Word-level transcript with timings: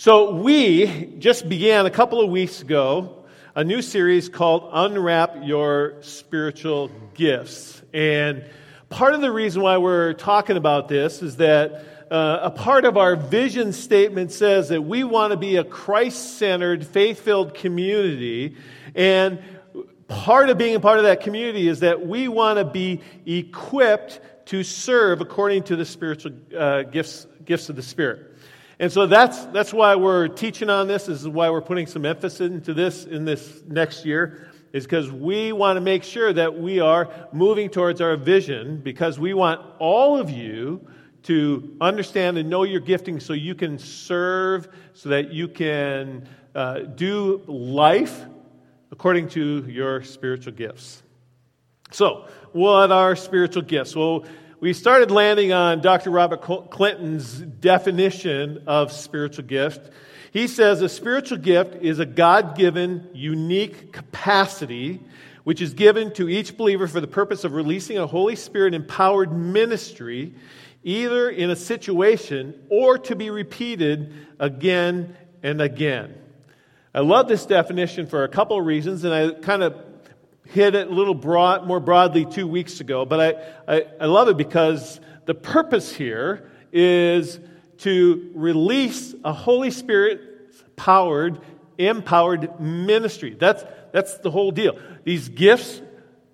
So, 0.00 0.32
we 0.32 1.12
just 1.18 1.46
began 1.46 1.84
a 1.84 1.90
couple 1.90 2.22
of 2.22 2.30
weeks 2.30 2.62
ago 2.62 3.22
a 3.54 3.64
new 3.64 3.82
series 3.82 4.30
called 4.30 4.70
Unwrap 4.72 5.42
Your 5.42 5.96
Spiritual 6.00 6.90
Gifts. 7.12 7.82
And 7.92 8.46
part 8.88 9.12
of 9.12 9.20
the 9.20 9.30
reason 9.30 9.60
why 9.60 9.76
we're 9.76 10.14
talking 10.14 10.56
about 10.56 10.88
this 10.88 11.20
is 11.20 11.36
that 11.36 11.84
uh, 12.10 12.38
a 12.44 12.50
part 12.50 12.86
of 12.86 12.96
our 12.96 13.14
vision 13.14 13.74
statement 13.74 14.32
says 14.32 14.70
that 14.70 14.80
we 14.80 15.04
want 15.04 15.32
to 15.32 15.36
be 15.36 15.56
a 15.56 15.64
Christ 15.64 16.38
centered, 16.38 16.86
faith 16.86 17.20
filled 17.20 17.52
community. 17.52 18.56
And 18.94 19.38
part 20.08 20.48
of 20.48 20.56
being 20.56 20.76
a 20.76 20.80
part 20.80 20.96
of 20.96 21.04
that 21.04 21.20
community 21.20 21.68
is 21.68 21.80
that 21.80 22.06
we 22.06 22.26
want 22.26 22.58
to 22.58 22.64
be 22.64 23.02
equipped 23.26 24.18
to 24.46 24.64
serve 24.64 25.20
according 25.20 25.64
to 25.64 25.76
the 25.76 25.84
spiritual 25.84 26.32
uh, 26.56 26.84
gifts, 26.84 27.26
gifts 27.44 27.68
of 27.68 27.76
the 27.76 27.82
Spirit. 27.82 28.29
And 28.80 28.90
so 28.90 29.06
that's, 29.06 29.44
that's 29.46 29.74
why 29.74 29.94
we're 29.94 30.26
teaching 30.26 30.70
on 30.70 30.88
this. 30.88 31.04
This 31.04 31.20
is 31.20 31.28
why 31.28 31.50
we're 31.50 31.60
putting 31.60 31.86
some 31.86 32.06
emphasis 32.06 32.40
into 32.40 32.72
this 32.72 33.04
in 33.04 33.26
this 33.26 33.62
next 33.68 34.06
year, 34.06 34.48
is 34.72 34.84
because 34.84 35.12
we 35.12 35.52
want 35.52 35.76
to 35.76 35.82
make 35.82 36.02
sure 36.02 36.32
that 36.32 36.58
we 36.58 36.80
are 36.80 37.10
moving 37.30 37.68
towards 37.68 38.00
our 38.00 38.16
vision 38.16 38.80
because 38.80 39.18
we 39.20 39.34
want 39.34 39.60
all 39.78 40.16
of 40.18 40.30
you 40.30 40.88
to 41.24 41.76
understand 41.78 42.38
and 42.38 42.48
know 42.48 42.62
your 42.62 42.80
gifting 42.80 43.20
so 43.20 43.34
you 43.34 43.54
can 43.54 43.78
serve, 43.78 44.66
so 44.94 45.10
that 45.10 45.30
you 45.30 45.46
can 45.46 46.26
uh, 46.54 46.78
do 46.78 47.42
life 47.46 48.24
according 48.90 49.28
to 49.28 49.62
your 49.68 50.02
spiritual 50.02 50.54
gifts. 50.54 51.02
So, 51.90 52.28
what 52.52 52.90
are 52.90 53.14
spiritual 53.14 53.62
gifts? 53.62 53.94
Well, 53.94 54.24
we 54.60 54.74
started 54.74 55.10
landing 55.10 55.52
on 55.52 55.80
Dr. 55.80 56.10
Robert 56.10 56.42
Clinton's 56.42 57.38
definition 57.38 58.64
of 58.66 58.92
spiritual 58.92 59.46
gift. 59.46 59.90
He 60.32 60.46
says 60.46 60.82
a 60.82 60.88
spiritual 60.88 61.38
gift 61.38 61.82
is 61.82 61.98
a 61.98 62.06
God 62.06 62.56
given, 62.56 63.08
unique 63.14 63.92
capacity 63.92 65.00
which 65.44 65.62
is 65.62 65.72
given 65.72 66.12
to 66.12 66.28
each 66.28 66.56
believer 66.56 66.86
for 66.86 67.00
the 67.00 67.06
purpose 67.06 67.44
of 67.44 67.54
releasing 67.54 67.98
a 67.98 68.06
Holy 68.06 68.36
Spirit 68.36 68.74
empowered 68.74 69.32
ministry, 69.32 70.34
either 70.84 71.30
in 71.30 71.50
a 71.50 71.56
situation 71.56 72.54
or 72.68 72.98
to 72.98 73.16
be 73.16 73.30
repeated 73.30 74.12
again 74.38 75.16
and 75.42 75.62
again. 75.62 76.14
I 76.94 77.00
love 77.00 77.28
this 77.28 77.46
definition 77.46 78.06
for 78.06 78.24
a 78.24 78.28
couple 78.28 78.58
of 78.58 78.66
reasons, 78.66 79.04
and 79.04 79.14
I 79.14 79.30
kind 79.40 79.62
of 79.62 79.74
hit 80.50 80.74
it 80.74 80.88
a 80.88 80.90
little 80.90 81.14
broad, 81.14 81.66
more 81.66 81.80
broadly 81.80 82.24
two 82.24 82.46
weeks 82.46 82.80
ago, 82.80 83.04
but 83.04 83.20
I, 83.68 83.76
I, 83.76 83.86
I 84.00 84.06
love 84.06 84.28
it 84.28 84.36
because 84.36 85.00
the 85.26 85.34
purpose 85.34 85.92
here 85.92 86.50
is 86.72 87.38
to 87.78 88.30
release 88.34 89.14
a 89.24 89.32
Holy 89.32 89.70
Spirit 89.70 90.76
powered, 90.76 91.40
empowered 91.78 92.60
ministry. 92.60 93.36
That's, 93.38 93.64
that's 93.92 94.18
the 94.18 94.30
whole 94.30 94.50
deal. 94.50 94.78
These 95.04 95.28
gifts, 95.28 95.80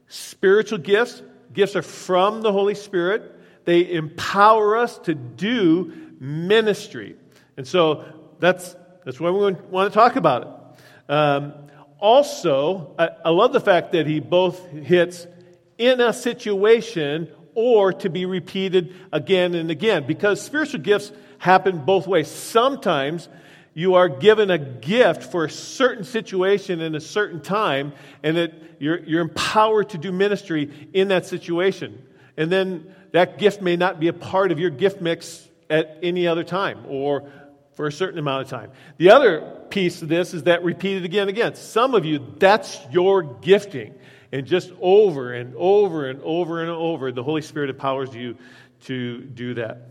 spiritual 0.09 0.79
gifts, 0.79 1.23
gifts 1.53 1.77
are 1.77 1.83
from 1.83 2.41
the 2.41 2.53
Holy 2.53 2.75
Spirit. 2.75 3.33
They 3.65 3.93
empower 3.93 4.77
us 4.77 4.99
to 5.01 5.15
do 5.15 5.93
ministry. 6.19 7.17
And 7.57 7.67
so 7.67 8.05
that's, 8.39 8.77
that's 9.05 9.21
why 9.21 9.31
we 9.31 9.53
want 9.71 9.93
to 9.93 9.95
talk 9.95 10.17
about 10.17 10.43
it. 10.43 11.13
Um, 11.13 11.53
also, 11.99 12.95
I, 12.99 13.09
I 13.27 13.31
love 13.31 13.53
the 13.53 13.61
fact 13.61 13.93
that 13.93 14.07
he 14.07 14.21
both 14.21 14.71
hits 14.71 15.27
in 15.79 16.01
a 16.01 16.13
situation 16.13 17.29
or 17.55 17.93
to 17.93 18.11
be 18.11 18.27
repeated 18.27 18.95
again 19.13 19.55
and 19.55 19.71
again 19.71 20.07
because 20.07 20.41
spiritual 20.41 20.81
gifts 20.81 21.11
happen 21.39 21.85
both 21.85 22.07
ways. 22.07 22.31
Sometimes 22.31 23.29
you 23.73 23.95
are 23.95 24.09
given 24.09 24.51
a 24.51 24.59
gift 24.59 25.25
for 25.25 25.45
a 25.45 25.51
certain 25.51 26.05
situation 26.05 26.81
in 26.81 26.95
a 26.95 27.01
certain 27.01 27.41
time, 27.41 27.93
and 28.23 28.39
it, 28.39 28.77
you're, 28.79 28.99
you're 29.05 29.21
empowered 29.21 29.91
to 29.91 29.99
do 29.99 30.13
ministry 30.13 30.91
in 30.93 31.09
that 31.09 31.27
situation. 31.27 32.03
And 32.37 32.51
then 32.51 32.95
that 33.13 33.39
gift 33.39 33.61
may 33.63 33.77
not 33.77 34.01
be 34.01 34.09
a 34.09 34.13
part 34.13 34.53
of 34.53 34.59
your 34.59 34.71
gift 34.71 35.01
mix 35.01 35.47
at 35.69 35.99
any 36.03 36.27
other 36.27 36.45
time 36.45 36.85
or 36.89 37.31
for 37.77 37.87
a 37.87 37.93
certain 37.93 38.19
amount 38.19 38.43
of 38.43 38.49
time. 38.49 38.73
The 38.97 39.11
other 39.11 39.43
piece 39.69 40.01
of 40.01 40.09
this 40.09 40.33
is 40.33 40.45
that 40.45 40.65
repeated 40.65 41.05
again 41.05 41.29
and 41.29 41.31
again. 41.31 41.55
Some 41.55 41.95
of 41.95 42.07
you, 42.07 42.35
that's 42.39 42.81
your 42.91 43.23
gifting. 43.23 43.95
And 44.33 44.47
just 44.47 44.73
over 44.81 45.35
and 45.35 45.55
over 45.57 46.09
and 46.09 46.21
over 46.23 46.63
and 46.63 46.71
over, 46.71 47.13
the 47.13 47.23
Holy 47.23 47.43
Spirit 47.43 47.71
empowers 47.71 48.15
you 48.15 48.37
to 48.85 49.21
do 49.21 49.55
that. 49.55 49.91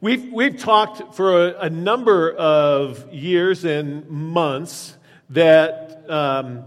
We've, 0.00 0.30
we've 0.32 0.58
talked 0.58 1.14
for 1.14 1.46
a, 1.46 1.60
a 1.60 1.70
number 1.70 2.32
of 2.32 3.12
years 3.14 3.64
and 3.64 4.08
months 4.10 4.96
that 5.30 6.04
um, 6.10 6.64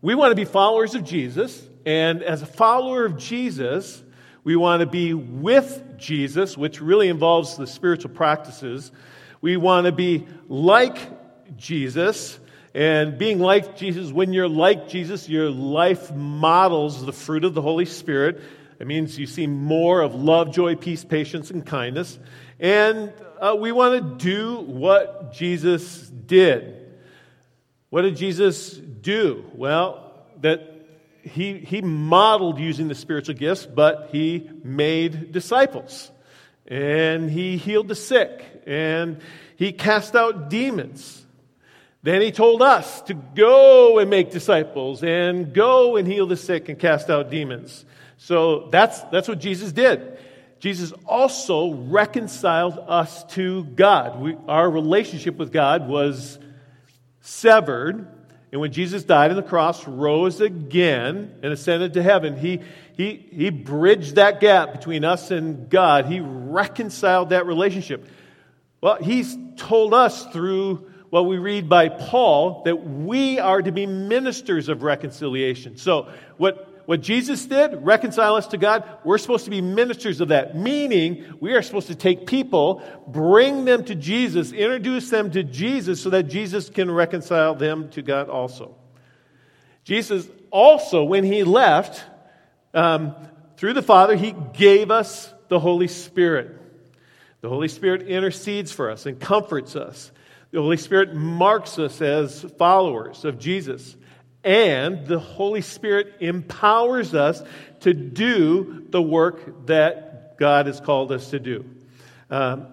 we 0.00 0.14
want 0.14 0.32
to 0.32 0.36
be 0.36 0.46
followers 0.46 0.94
of 0.94 1.04
Jesus. 1.04 1.68
And 1.86 2.22
as 2.22 2.40
a 2.40 2.46
follower 2.46 3.04
of 3.04 3.18
Jesus, 3.18 4.02
we 4.42 4.56
want 4.56 4.80
to 4.80 4.86
be 4.86 5.12
with 5.12 5.98
Jesus, 5.98 6.56
which 6.56 6.80
really 6.80 7.08
involves 7.08 7.56
the 7.56 7.66
spiritual 7.66 8.10
practices 8.10 8.90
we 9.44 9.58
want 9.58 9.84
to 9.84 9.92
be 9.92 10.26
like 10.48 10.96
Jesus. 11.58 12.38
And 12.72 13.18
being 13.18 13.40
like 13.40 13.76
Jesus, 13.76 14.10
when 14.10 14.32
you're 14.32 14.48
like 14.48 14.88
Jesus, 14.88 15.28
your 15.28 15.50
life 15.50 16.10
models 16.14 17.04
the 17.04 17.12
fruit 17.12 17.44
of 17.44 17.52
the 17.52 17.60
Holy 17.60 17.84
Spirit. 17.84 18.40
It 18.78 18.86
means 18.86 19.18
you 19.18 19.26
see 19.26 19.46
more 19.46 20.00
of 20.00 20.14
love, 20.14 20.50
joy, 20.50 20.76
peace, 20.76 21.04
patience, 21.04 21.50
and 21.50 21.64
kindness. 21.64 22.18
And 22.58 23.12
uh, 23.38 23.54
we 23.60 23.70
want 23.70 24.18
to 24.18 24.24
do 24.24 24.60
what 24.60 25.34
Jesus 25.34 26.08
did. 26.08 26.96
What 27.90 28.00
did 28.00 28.16
Jesus 28.16 28.70
do? 28.72 29.44
Well, 29.52 30.10
that 30.40 30.86
he, 31.20 31.58
he 31.58 31.82
modeled 31.82 32.58
using 32.58 32.88
the 32.88 32.94
spiritual 32.94 33.34
gifts, 33.34 33.66
but 33.66 34.08
he 34.10 34.48
made 34.62 35.32
disciples. 35.32 36.10
And 36.66 37.30
he 37.30 37.58
healed 37.58 37.88
the 37.88 37.94
sick 37.94 38.53
and 38.66 39.20
he 39.56 39.72
cast 39.72 40.14
out 40.14 40.50
demons. 40.50 41.24
Then 42.02 42.20
he 42.20 42.32
told 42.32 42.60
us 42.60 43.00
to 43.02 43.14
go 43.14 43.98
and 43.98 44.10
make 44.10 44.30
disciples 44.30 45.02
and 45.02 45.54
go 45.54 45.96
and 45.96 46.06
heal 46.06 46.26
the 46.26 46.36
sick 46.36 46.68
and 46.68 46.78
cast 46.78 47.08
out 47.08 47.30
demons. 47.30 47.84
So 48.18 48.68
that's, 48.70 49.00
that's 49.04 49.26
what 49.26 49.38
Jesus 49.38 49.72
did. 49.72 50.18
Jesus 50.60 50.92
also 51.06 51.72
reconciled 51.72 52.78
us 52.86 53.24
to 53.34 53.64
God. 53.64 54.20
We, 54.20 54.36
our 54.48 54.70
relationship 54.70 55.36
with 55.36 55.52
God 55.52 55.88
was 55.88 56.38
severed. 57.20 58.06
And 58.52 58.60
when 58.60 58.72
Jesus 58.72 59.02
died 59.02 59.30
on 59.30 59.36
the 59.36 59.42
cross, 59.42 59.86
rose 59.86 60.40
again, 60.40 61.34
and 61.42 61.52
ascended 61.52 61.94
to 61.94 62.02
heaven, 62.02 62.36
he, 62.36 62.60
he, 62.96 63.26
he 63.32 63.50
bridged 63.50 64.14
that 64.14 64.40
gap 64.40 64.72
between 64.72 65.04
us 65.04 65.30
and 65.30 65.68
God. 65.68 66.06
He 66.06 66.20
reconciled 66.20 67.30
that 67.30 67.46
relationship. 67.46 68.06
Well, 68.84 68.98
he's 69.00 69.34
told 69.56 69.94
us 69.94 70.26
through 70.26 70.90
what 71.08 71.24
we 71.24 71.38
read 71.38 71.70
by 71.70 71.88
Paul 71.88 72.64
that 72.66 72.76
we 72.76 73.38
are 73.38 73.62
to 73.62 73.72
be 73.72 73.86
ministers 73.86 74.68
of 74.68 74.82
reconciliation. 74.82 75.78
So, 75.78 76.12
what, 76.36 76.82
what 76.86 77.00
Jesus 77.00 77.46
did, 77.46 77.82
reconcile 77.82 78.34
us 78.34 78.46
to 78.48 78.58
God, 78.58 78.86
we're 79.02 79.16
supposed 79.16 79.46
to 79.46 79.50
be 79.50 79.62
ministers 79.62 80.20
of 80.20 80.28
that. 80.28 80.54
Meaning, 80.54 81.24
we 81.40 81.54
are 81.54 81.62
supposed 81.62 81.86
to 81.86 81.94
take 81.94 82.26
people, 82.26 82.82
bring 83.06 83.64
them 83.64 83.86
to 83.86 83.94
Jesus, 83.94 84.52
introduce 84.52 85.08
them 85.08 85.30
to 85.30 85.42
Jesus 85.42 86.02
so 86.02 86.10
that 86.10 86.24
Jesus 86.24 86.68
can 86.68 86.90
reconcile 86.90 87.54
them 87.54 87.88
to 87.92 88.02
God 88.02 88.28
also. 88.28 88.76
Jesus 89.84 90.28
also, 90.50 91.04
when 91.04 91.24
he 91.24 91.42
left, 91.42 92.04
um, 92.74 93.14
through 93.56 93.72
the 93.72 93.80
Father, 93.80 94.14
he 94.14 94.34
gave 94.52 94.90
us 94.90 95.32
the 95.48 95.58
Holy 95.58 95.88
Spirit. 95.88 96.60
The 97.44 97.50
Holy 97.50 97.68
Spirit 97.68 98.08
intercedes 98.08 98.72
for 98.72 98.90
us 98.90 99.04
and 99.04 99.20
comforts 99.20 99.76
us. 99.76 100.10
The 100.50 100.62
Holy 100.62 100.78
Spirit 100.78 101.14
marks 101.14 101.78
us 101.78 102.00
as 102.00 102.40
followers 102.56 103.26
of 103.26 103.38
Jesus. 103.38 103.96
And 104.42 105.06
the 105.06 105.18
Holy 105.18 105.60
Spirit 105.60 106.14
empowers 106.20 107.14
us 107.14 107.42
to 107.80 107.92
do 107.92 108.86
the 108.88 109.02
work 109.02 109.66
that 109.66 110.38
God 110.38 110.68
has 110.68 110.80
called 110.80 111.12
us 111.12 111.32
to 111.32 111.38
do. 111.38 111.66
Um, 112.30 112.68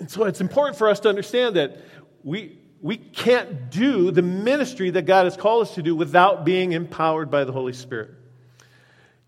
and 0.00 0.10
so 0.10 0.24
it's 0.24 0.40
important 0.40 0.76
for 0.76 0.88
us 0.88 0.98
to 0.98 1.08
understand 1.08 1.54
that 1.54 1.78
we, 2.24 2.58
we 2.82 2.96
can't 2.96 3.70
do 3.70 4.10
the 4.10 4.22
ministry 4.22 4.90
that 4.90 5.02
God 5.02 5.26
has 5.26 5.36
called 5.36 5.68
us 5.68 5.76
to 5.76 5.84
do 5.84 5.94
without 5.94 6.44
being 6.44 6.72
empowered 6.72 7.30
by 7.30 7.44
the 7.44 7.52
Holy 7.52 7.74
Spirit. 7.74 8.10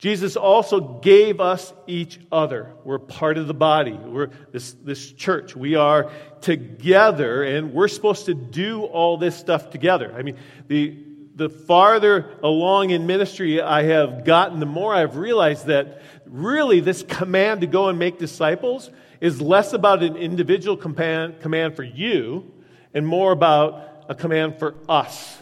Jesus 0.01 0.35
also 0.35 0.81
gave 0.81 1.41
us 1.41 1.75
each 1.87 2.19
other. 2.33 2.73
We're 2.85 2.99
part 2.99 3.37
of 3.37 3.47
the 3.47 3.55
body. 3.55 3.93
We're 3.93 4.31
this, 4.51 4.73
this 4.73 5.13
church. 5.13 5.55
We 5.55 5.75
are 5.75 6.11
together, 6.41 7.43
and 7.43 7.75
we're 7.75 7.87
supposed 7.89 8.25
to 8.25 8.33
do 8.33 8.85
all 8.85 9.19
this 9.19 9.37
stuff 9.37 9.69
together. 9.69 10.11
I 10.17 10.23
mean, 10.23 10.39
the, 10.69 10.97
the 11.35 11.51
farther 11.51 12.31
along 12.43 12.89
in 12.91 13.07
ministry 13.07 13.61
I 13.61 13.83
have 13.83 14.25
gotten, 14.25 14.59
the 14.59 14.65
more 14.65 14.95
I've 14.95 15.19
realized 15.19 15.67
that 15.67 16.01
really 16.25 16.81
this 16.81 17.03
command 17.03 17.61
to 17.61 17.67
go 17.67 17.91
and 17.91 17.99
make 17.99 18.19
disciples 18.19 18.91
is 19.21 19.43
less 19.43 19.75
about 19.75 20.03
an 20.03 20.17
individual 20.17 20.79
command, 20.79 21.41
command 21.41 21.77
for 21.77 21.83
you 21.83 22.51
and 22.95 23.07
more 23.07 23.33
about 23.33 24.07
a 24.09 24.15
command 24.15 24.59
for 24.59 24.77
us. 24.89 25.37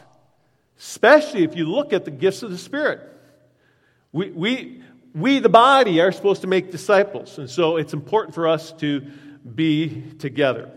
Especially 0.80 1.44
if 1.44 1.54
you 1.54 1.70
look 1.70 1.92
at 1.92 2.04
the 2.04 2.10
gifts 2.10 2.42
of 2.42 2.50
the 2.50 2.58
Spirit. 2.58 3.08
We, 4.10 4.30
we, 4.30 4.82
we, 5.14 5.38
the 5.38 5.50
body, 5.50 6.00
are 6.00 6.12
supposed 6.12 6.40
to 6.40 6.46
make 6.46 6.70
disciples. 6.70 7.38
And 7.38 7.50
so 7.50 7.76
it's 7.76 7.92
important 7.92 8.34
for 8.34 8.48
us 8.48 8.72
to 8.74 9.00
be 9.00 10.02
together. 10.18 10.70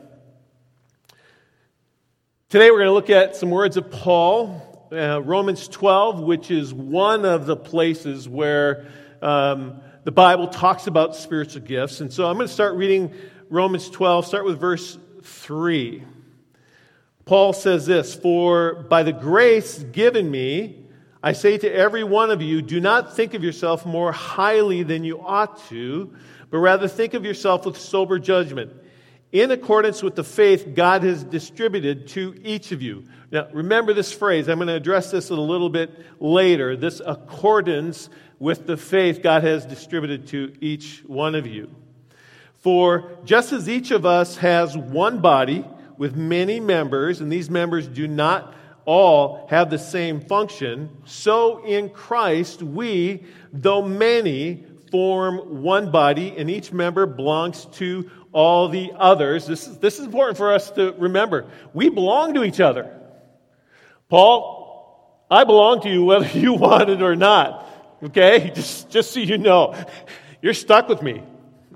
Today 2.50 2.70
we're 2.72 2.80
going 2.80 2.90
to 2.90 2.94
look 2.94 3.10
at 3.10 3.38
some 3.38 3.50
words 3.50 3.78
of 3.78 3.90
Paul, 3.90 4.90
uh, 4.92 5.22
Romans 5.22 5.70
12, 5.70 6.20
which 6.20 6.52
is 6.52 6.74
one 6.74 7.24
of 7.24 7.46
the 7.46 7.56
places 7.56 8.28
where 8.28 8.88
um, 9.22 9.80
the 10.04 10.12
Bible 10.12 10.50
talks 10.50 10.88
about 10.88 11.16
spiritual 11.16 11.62
gifts. 11.62 12.02
And 12.02 12.12
so 12.12 12.28
I'm 12.28 12.36
going 12.36 12.48
to 12.48 12.54
start 12.54 12.76
reading 12.76 13.14
Romans 13.50 13.90
12, 13.90 14.26
start 14.26 14.44
with 14.44 14.60
verse 14.60 14.98
3. 15.24 16.04
Paul 17.24 17.54
says 17.54 17.86
this 17.86 18.14
For 18.14 18.84
by 18.90 19.04
the 19.04 19.14
grace 19.14 19.80
given 19.80 20.30
me, 20.30 20.81
I 21.24 21.34
say 21.34 21.58
to 21.58 21.72
every 21.72 22.04
one 22.04 22.32
of 22.32 22.42
you, 22.42 22.62
do 22.62 22.80
not 22.80 23.16
think 23.16 23.36
of 23.36 23.44
yourself 23.44 23.86
more 23.86 24.12
highly 24.12 24.82
than 24.84 25.04
you 25.04 25.20
ought 25.20 25.64
to, 25.70 26.14
but 26.50 26.58
rather 26.58 26.88
think 26.88 27.14
of 27.14 27.24
yourself 27.24 27.66
with 27.66 27.78
sober 27.78 28.18
judgment, 28.18 28.74
in 29.32 29.52
accordance 29.52 30.02
with 30.02 30.16
the 30.16 30.24
faith 30.24 30.74
God 30.74 31.04
has 31.04 31.24
distributed 31.24 32.08
to 32.10 32.36
each 32.44 32.72
of 32.72 32.82
you. 32.82 33.06
Now, 33.32 33.48
remember 33.54 33.94
this 33.94 34.12
phrase. 34.12 34.50
I'm 34.50 34.58
going 34.58 34.68
to 34.68 34.74
address 34.74 35.12
this 35.12 35.30
a 35.30 35.36
little 35.36 35.70
bit 35.70 35.92
later. 36.20 36.76
This 36.76 37.02
accordance 37.06 38.10
with 38.40 38.66
the 38.66 38.76
faith 38.76 39.22
God 39.22 39.44
has 39.44 39.66
distributed 39.66 40.28
to 40.28 40.54
each 40.60 41.04
one 41.06 41.36
of 41.36 41.46
you. 41.46 41.70
For 42.58 43.18
just 43.24 43.54
as 43.54 43.70
each 43.70 43.92
of 43.92 44.06
us 44.06 44.38
has 44.38 44.76
one 44.76 45.22
body 45.22 45.66
with 45.98 46.16
many 46.16 46.60
members, 46.60 47.22
and 47.22 47.32
these 47.32 47.50
members 47.50 47.88
do 47.88 48.08
not 48.08 48.56
all 48.86 49.48
have 49.50 49.70
the 49.70 49.80
same 49.80 50.22
function, 50.22 50.90
so 51.06 51.64
in 51.64 51.90
Christ 51.90 52.62
we, 52.64 53.24
though 53.54 53.82
many, 53.82 54.66
form 54.92 55.62
one 55.64 55.92
body, 55.92 56.36
and 56.38 56.50
each 56.50 56.72
member 56.72 57.06
belongs 57.06 57.66
to 57.74 58.10
all 58.32 58.70
the 58.70 58.92
others. 58.96 59.48
This 59.48 59.68
is, 59.68 59.78
this 59.80 60.00
is 60.00 60.06
important 60.06 60.38
for 60.38 60.54
us 60.54 60.72
to 60.72 60.94
remember. 60.98 61.48
We 61.74 61.90
belong 61.90 62.34
to 62.36 62.44
each 62.44 62.60
other. 62.60 62.98
Paul, 64.10 65.26
I 65.30 65.46
belong 65.46 65.82
to 65.82 65.90
you 65.90 66.04
whether 66.04 66.28
you 66.38 66.54
want 66.54 66.90
it 66.90 67.02
or 67.02 67.16
not. 67.16 67.68
Okay? 68.04 68.52
Just, 68.54 68.90
just 68.90 69.12
so 69.12 69.20
you 69.20 69.38
know. 69.38 69.76
You're 70.42 70.54
stuck 70.54 70.90
with 70.90 71.02
me. 71.02 71.24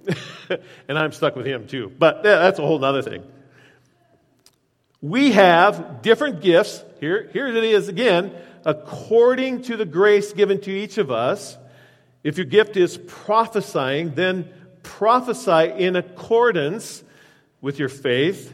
and 0.88 0.98
I'm 0.98 1.12
stuck 1.12 1.36
with 1.36 1.46
him 1.46 1.68
too. 1.68 1.92
But 1.98 2.24
that's 2.24 2.60
a 2.60 2.62
whole 2.62 2.84
other 2.84 3.02
thing. 3.02 3.24
We 5.02 5.32
have 5.32 6.02
different 6.02 6.42
gifts. 6.42 6.84
Here, 7.06 7.30
here 7.32 7.46
it 7.46 7.64
is 7.64 7.88
again, 7.88 8.32
according 8.66 9.62
to 9.66 9.78
the 9.78 9.86
grace 9.86 10.34
given 10.34 10.60
to 10.62 10.72
each 10.72 10.98
of 10.98 11.12
us. 11.12 11.56
If 12.24 12.40
your 12.40 12.48
gift 12.48 12.78
is 12.78 12.98
prophesying, 12.98 14.16
then 14.16 14.50
prophesy 14.82 15.72
in 15.84 15.98
accordance 15.98 17.04
with 17.62 17.78
your 17.78 17.90
faith. 17.90 18.52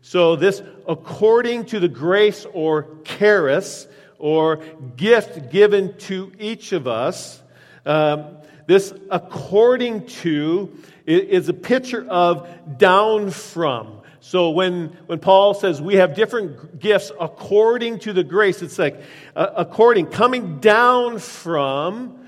So, 0.00 0.34
this 0.34 0.62
according 0.88 1.66
to 1.66 1.78
the 1.78 1.88
grace 1.88 2.46
or 2.54 2.88
charis 3.04 3.86
or 4.18 4.62
gift 4.96 5.52
given 5.52 5.94
to 5.98 6.32
each 6.38 6.72
of 6.72 6.88
us, 6.88 7.42
um, 7.84 8.38
this 8.66 8.94
according 9.10 10.06
to 10.06 10.74
is 11.04 11.50
a 11.50 11.52
picture 11.52 12.08
of 12.08 12.48
down 12.78 13.28
from. 13.28 13.99
So 14.20 14.50
when, 14.50 14.88
when 15.06 15.18
Paul 15.18 15.54
says 15.54 15.80
we 15.80 15.96
have 15.96 16.14
different 16.14 16.78
gifts 16.78 17.10
according 17.18 18.00
to 18.00 18.12
the 18.12 18.22
grace, 18.22 18.60
it's 18.62 18.78
like 18.78 19.02
uh, 19.34 19.48
according, 19.56 20.06
coming 20.06 20.58
down 20.58 21.18
from 21.18 22.18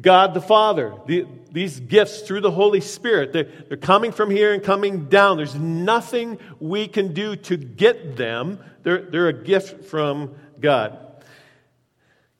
God 0.00 0.34
the 0.34 0.40
Father. 0.40 0.94
The, 1.06 1.26
these 1.52 1.80
gifts 1.80 2.22
through 2.22 2.40
the 2.40 2.50
Holy 2.50 2.80
Spirit, 2.80 3.32
they're, 3.32 3.48
they're 3.68 3.76
coming 3.76 4.12
from 4.12 4.30
here 4.30 4.52
and 4.52 4.62
coming 4.62 5.06
down. 5.06 5.36
There's 5.36 5.54
nothing 5.54 6.38
we 6.58 6.88
can 6.88 7.14
do 7.14 7.36
to 7.36 7.56
get 7.56 8.16
them, 8.16 8.58
they're, 8.82 9.02
they're 9.02 9.28
a 9.28 9.44
gift 9.44 9.84
from 9.84 10.34
God. 10.60 10.98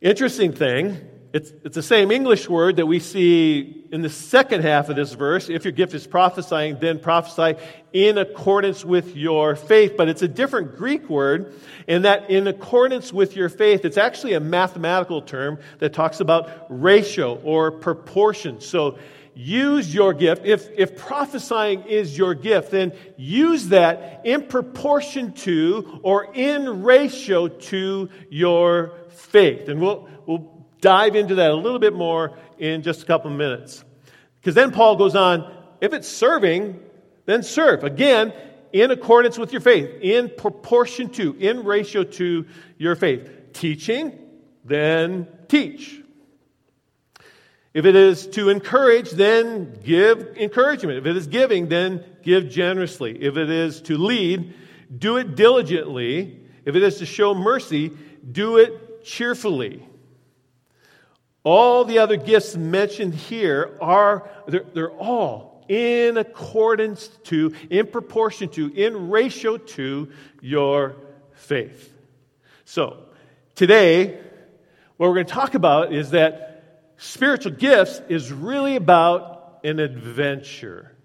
Interesting 0.01 0.53
thing 0.53 1.01
it's, 1.37 1.53
it's 1.65 1.75
the 1.75 1.83
same 1.83 2.11
English 2.11 2.49
word 2.49 2.77
that 2.77 2.87
we 2.87 2.99
see 2.99 3.85
in 3.93 4.01
the 4.01 4.09
second 4.09 4.63
half 4.63 4.89
of 4.89 4.97
this 4.97 5.13
verse. 5.13 5.51
If 5.51 5.67
your 5.67 5.73
gift 5.73 5.93
is 5.93 6.07
prophesying, 6.07 6.79
then 6.79 6.99
prophesy 6.99 7.61
in 7.93 8.17
accordance 8.17 8.87
with 8.87 9.15
your 9.15 9.55
faith. 9.55 9.99
But 9.99 10.09
it's 10.09 10.23
a 10.23 10.29
different 10.29 10.77
Greek 10.77 11.11
word 11.11 11.53
in 11.87 12.03
that 12.03 12.31
in 12.31 12.47
accordance 12.47 13.13
with 13.13 13.37
your 13.37 13.51
faith, 13.51 13.85
it's 13.85 13.99
actually 13.99 14.33
a 14.33 14.41
mathematical 14.41 15.21
term 15.21 15.59
that 15.79 15.93
talks 15.93 16.21
about 16.21 16.67
ratio 16.71 17.39
or 17.43 17.71
proportion. 17.71 18.59
So 18.63 18.99
use 19.35 19.95
your 19.95 20.15
gift. 20.15 20.47
If, 20.47 20.71
if 20.75 20.97
prophesying 20.97 21.83
is 21.83 22.17
your 22.17 22.33
gift, 22.33 22.71
then 22.71 22.95
use 23.19 23.69
that 23.69 24.23
in 24.25 24.47
proportion 24.47 25.33
to 25.33 26.01
or 26.03 26.35
in 26.35 26.83
ratio 26.83 27.49
to 27.49 28.09
your 28.31 28.95
faith. 29.11 29.69
And 29.69 29.83
we'll, 29.83 30.09
we'll 30.25 30.56
dive 30.81 31.17
into 31.17 31.37
that 31.37 31.51
a 31.51 31.55
little 31.55 31.79
bit 31.79 31.95
more 31.95 32.37
in 32.59 32.83
just 32.83 33.03
a 33.03 33.07
couple 33.07 33.31
of 33.31 33.37
minutes. 33.37 33.85
Because 34.41 34.55
then 34.55 34.71
Paul 34.73 34.97
goes 34.97 35.17
on 35.17 35.53
if 35.81 35.93
it's 35.93 36.09
serving, 36.09 36.81
then 37.27 37.43
serve. 37.43 37.85
Again, 37.85 38.33
in 38.73 38.91
accordance 38.91 39.39
with 39.39 39.53
your 39.53 39.61
faith, 39.61 39.91
in 40.01 40.31
proportion 40.31 41.09
to, 41.11 41.35
in 41.35 41.65
ratio 41.65 42.05
to 42.05 42.47
your 42.79 42.95
faith. 42.95 43.53
Teaching, 43.53 44.19
then 44.65 45.29
teach. 45.49 46.01
If 47.75 47.85
it 47.85 47.95
is 47.95 48.27
to 48.29 48.49
encourage, 48.49 49.11
then 49.11 49.75
give 49.85 50.37
encouragement. 50.37 50.99
If 50.99 51.07
it 51.07 51.17
is 51.17 51.27
giving, 51.27 51.69
then 51.69 52.05
give 52.23 52.49
generously. 52.49 53.23
If 53.23 53.37
it 53.37 53.51
is 53.51 53.83
to 53.83 53.99
lead, 53.99 54.55
do 54.97 55.19
it 55.19 55.37
diligently. 55.37 56.41
If 56.65 56.75
it 56.75 56.83
is 56.83 56.99
to 56.99 57.07
show 57.07 57.35
mercy, 57.35 57.93
do 58.31 58.57
it 58.57 59.05
cheerfully. 59.05 59.87
All 61.47 61.85
the 61.85 62.01
other 62.01 62.17
gifts 62.17 62.57
mentioned 62.57 63.15
here 63.15 63.79
are, 63.81 64.29
they're, 64.49 64.65
they're 64.75 64.91
all 64.91 65.65
in 65.69 66.17
accordance 66.17 67.07
to, 67.27 67.55
in 67.71 67.87
proportion 67.87 68.49
to, 68.49 68.67
in 68.75 69.11
ratio 69.11 69.57
to 69.57 70.11
your 70.41 70.97
faith. 71.35 71.95
So, 72.65 72.99
today, 73.55 74.19
what 74.97 75.09
we're 75.09 75.15
going 75.15 75.27
to 75.27 75.33
talk 75.33 75.55
about 75.55 75.93
is 75.93 76.11
that 76.11 76.91
spiritual 76.97 77.53
gifts 77.53 78.03
is 78.09 78.33
really 78.33 78.75
about 78.75 79.61
an 79.63 79.79
adventure. 79.79 80.97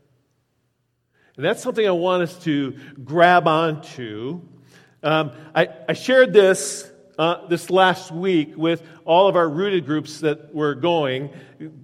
And 1.36 1.46
that's 1.46 1.62
something 1.62 1.88
I 1.88 1.92
want 1.92 2.24
us 2.24 2.44
to 2.46 2.80
grab 3.04 3.48
onto. 3.48 4.42
Um, 5.04 5.34
I, 5.54 5.68
I 5.88 5.94
shared 5.94 6.34
this 6.34 6.91
uh, 7.22 7.46
this 7.46 7.70
last 7.70 8.12
week 8.12 8.54
with 8.58 8.82
all 9.06 9.28
of 9.28 9.36
our 9.36 9.48
rooted 9.48 9.86
groups 9.86 10.22
that 10.22 10.56
were 10.56 10.74
going, 10.74 11.30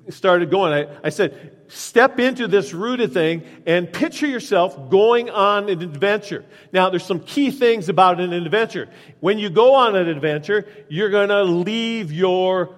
started 0.10 0.50
going. 0.50 0.74
I, 0.74 0.98
I 1.03 1.10
said, 1.10 1.56
step 1.67 2.17
into 2.20 2.48
this 2.48 2.74
rooted 2.74 3.13
thing 3.13 3.44
and 3.67 3.94
picture 3.94 4.25
yourself 4.25 4.89
going 4.89 5.29
on 5.29 5.70
an 5.70 5.84
adventure. 5.84 6.44
Now, 6.74 6.89
there's 6.89 7.06
some 7.06 7.20
key 7.20 7.51
things 7.51 7.88
about 7.88 8.20
an 8.20 8.34
adventure. 8.34 8.89
When 9.20 9.38
you 9.38 9.51
go 9.51 9.75
on 9.75 9.96
an 9.96 10.08
adventure, 10.08 10.67
you're 10.89 11.12
going 11.12 11.29
to 11.29 11.44
leave 11.44 12.12
your 12.12 12.75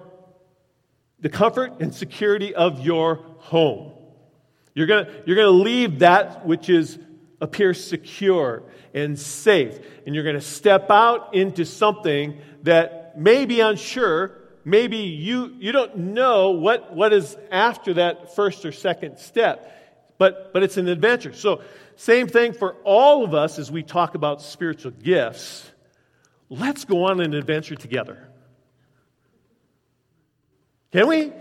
the 1.18 1.30
comfort 1.30 1.80
and 1.80 1.94
security 1.94 2.54
of 2.54 2.80
your 2.80 3.24
home. 3.38 3.92
You're 4.74 4.86
going 4.86 5.06
to, 5.06 5.22
you're 5.24 5.36
going 5.36 5.46
to 5.46 5.64
leave 5.64 6.00
that 6.00 6.44
which 6.44 6.68
is 6.68 6.98
appears 7.40 7.82
secure 7.82 8.62
and 8.92 9.18
safe, 9.18 9.78
and 10.04 10.14
you're 10.14 10.24
going 10.24 10.36
to 10.36 10.40
step 10.40 10.90
out 10.90 11.34
into 11.34 11.64
something 11.64 12.40
that 12.62 13.18
may 13.18 13.46
be 13.46 13.60
unsure. 13.60 14.32
Maybe 14.64 14.98
you, 14.98 15.54
you 15.58 15.72
don't 15.72 15.96
know 15.96 16.50
what, 16.50 16.94
what 16.94 17.12
is 17.12 17.36
after 17.50 17.94
that 17.94 18.34
first 18.34 18.64
or 18.64 18.72
second 18.72 19.18
step, 19.18 20.14
but, 20.18 20.52
but 20.52 20.62
it's 20.62 20.76
an 20.76 20.88
adventure. 20.88 21.32
So, 21.32 21.62
same 21.96 22.28
thing 22.28 22.54
for 22.54 22.76
all 22.84 23.24
of 23.24 23.34
us 23.34 23.58
as 23.58 23.70
we 23.70 23.82
talk 23.82 24.14
about 24.14 24.40
spiritual 24.40 24.92
gifts. 24.92 25.70
Let's 26.48 26.86
go 26.86 27.04
on 27.04 27.20
an 27.20 27.34
adventure 27.34 27.74
together. 27.74 28.26
Can 30.92 31.06
we? 31.06 31.32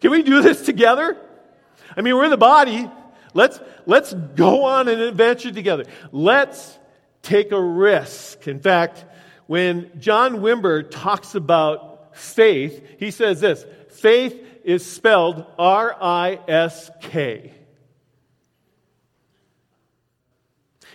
Can 0.00 0.10
we 0.10 0.22
do 0.22 0.42
this 0.42 0.66
together? 0.66 1.16
I 1.96 2.00
mean, 2.00 2.16
we're 2.16 2.24
in 2.24 2.30
the 2.30 2.36
body. 2.36 2.90
Let's, 3.34 3.60
let's 3.86 4.12
go 4.12 4.64
on 4.64 4.88
an 4.88 5.00
adventure 5.00 5.52
together. 5.52 5.84
Let's 6.10 6.78
take 7.22 7.52
a 7.52 7.60
risk. 7.60 8.46
In 8.48 8.60
fact, 8.60 9.04
when 9.46 9.90
John 9.98 10.36
Wimber 10.36 10.90
talks 10.90 11.34
about 11.34 12.16
faith, 12.16 12.84
he 12.98 13.10
says 13.10 13.40
this 13.40 13.64
faith 13.90 14.38
is 14.64 14.84
spelled 14.84 15.46
R 15.58 15.96
I 16.00 16.38
S 16.48 16.90
K. 17.00 17.54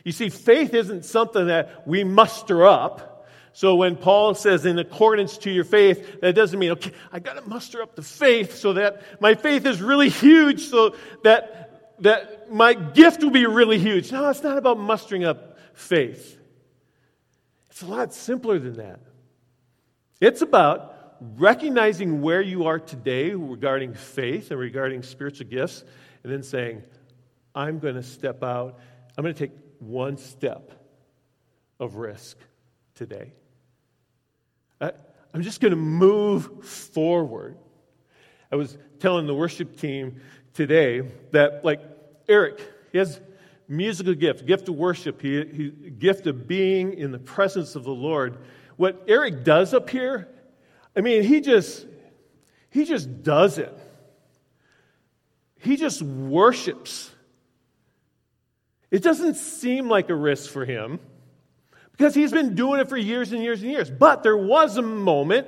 You 0.04 0.12
see, 0.14 0.30
faith 0.30 0.74
isn't 0.74 1.04
something 1.04 1.48
that 1.48 1.86
we 1.86 2.06
muster 2.06 2.66
up. 2.66 3.28
So 3.52 3.76
when 3.76 3.96
Paul 3.96 4.36
says 4.36 4.66
in 4.66 4.78
accordance 4.80 5.40
to 5.40 5.52
your 5.52 5.64
faith, 5.64 6.22
that 6.22 6.34
doesn't 6.34 6.58
mean, 6.58 6.72
okay, 6.72 6.92
I 7.12 7.20
got 7.20 7.34
to 7.34 7.42
muster 7.42 7.82
up 7.82 7.96
the 7.96 8.04
faith 8.04 8.56
so 8.56 8.74
that 8.74 9.02
my 9.20 9.34
faith 9.34 9.66
is 9.66 9.82
really 9.82 10.10
huge 10.10 10.68
so 10.68 10.96
that, 11.24 11.67
that 12.00 12.52
my 12.52 12.74
gift 12.74 13.24
will 13.24 13.32
be 13.32 13.46
really 13.46 13.80
huge. 13.80 14.12
No, 14.12 14.30
it's 14.30 14.44
not 14.44 14.58
about 14.58 14.80
mustering 14.80 15.24
up 15.24 15.58
faith. 15.74 16.40
It's 17.70 17.82
a 17.82 17.88
lot 17.88 18.14
simpler 18.14 18.60
than 18.60 18.74
that. 18.74 19.00
It's 20.20 20.42
about 20.42 20.94
recognizing 21.38 22.22
where 22.22 22.42
you 22.42 22.66
are 22.66 22.80
today 22.80 23.32
regarding 23.32 23.94
faith 23.94 24.52
and 24.52 24.60
regarding 24.60 25.04
spiritual 25.04 25.48
gifts, 25.48 25.84
and 26.24 26.32
then 26.32 26.44
saying, 26.44 26.84
I'm 27.56 27.80
going 27.80 27.96
to 27.96 28.04
step 28.04 28.44
out. 28.44 28.80
I'm 29.18 29.24
going 29.24 29.34
to 29.34 29.48
take 29.48 29.56
one 29.80 30.18
step 30.18 30.74
of 31.80 31.96
risk 31.96 32.38
today. 32.96 33.34
I, 34.82 34.92
I'm 35.34 35.42
just 35.42 35.62
going 35.62 35.72
to 35.72 35.78
move 35.78 36.66
forward. 36.66 37.58
I 38.52 38.56
was 38.56 38.78
telling 39.00 39.28
the 39.28 39.36
worship 39.36 39.78
team 39.78 40.22
today 40.58 41.10
that, 41.32 41.64
like, 41.64 41.80
Eric, 42.28 42.60
he 42.92 42.98
has 42.98 43.22
musical 43.68 44.14
gift, 44.14 44.46
gift 44.46 44.68
of 44.68 44.76
worship, 44.76 45.22
he, 45.22 45.46
he, 45.46 45.70
gift 45.70 46.28
of 46.28 46.48
being 46.48 46.94
in 46.94 47.12
the 47.12 47.20
presence 47.20 47.76
of 47.76 47.84
the 47.84 47.92
Lord. 47.92 48.38
What 48.76 49.04
Eric 49.08 49.44
does 49.44 49.74
up 49.74 49.90
here, 49.90 50.28
I 50.96 51.02
mean, 51.02 51.24
he 51.24 51.42
just 51.42 51.86
he 52.70 52.86
just 52.86 53.24
does 53.24 53.58
it. 53.58 53.74
He 55.60 55.78
just 55.78 56.02
worships. 56.02 57.10
It 58.92 59.04
doesn't 59.04 59.36
seem 59.36 59.90
like 59.90 60.10
a 60.10 60.16
risk 60.16 60.50
for 60.52 60.66
him 60.66 61.00
because 61.92 62.14
he's 62.14 62.32
been 62.32 62.56
doing 62.56 62.80
it 62.80 62.90
for 62.90 62.98
years 62.98 63.32
and 63.32 63.44
years 63.44 63.62
and 63.62 63.72
years. 63.72 63.90
But 63.90 64.24
there 64.24 64.38
was 64.38 64.78
a 64.78 64.82
moment 64.82 65.48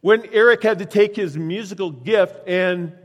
when 0.00 0.24
Eric 0.32 0.62
had 0.62 0.78
to 0.78 0.86
take 0.86 1.16
his 1.16 1.36
musical 1.36 1.90
gift 1.90 2.46
and 2.46 2.96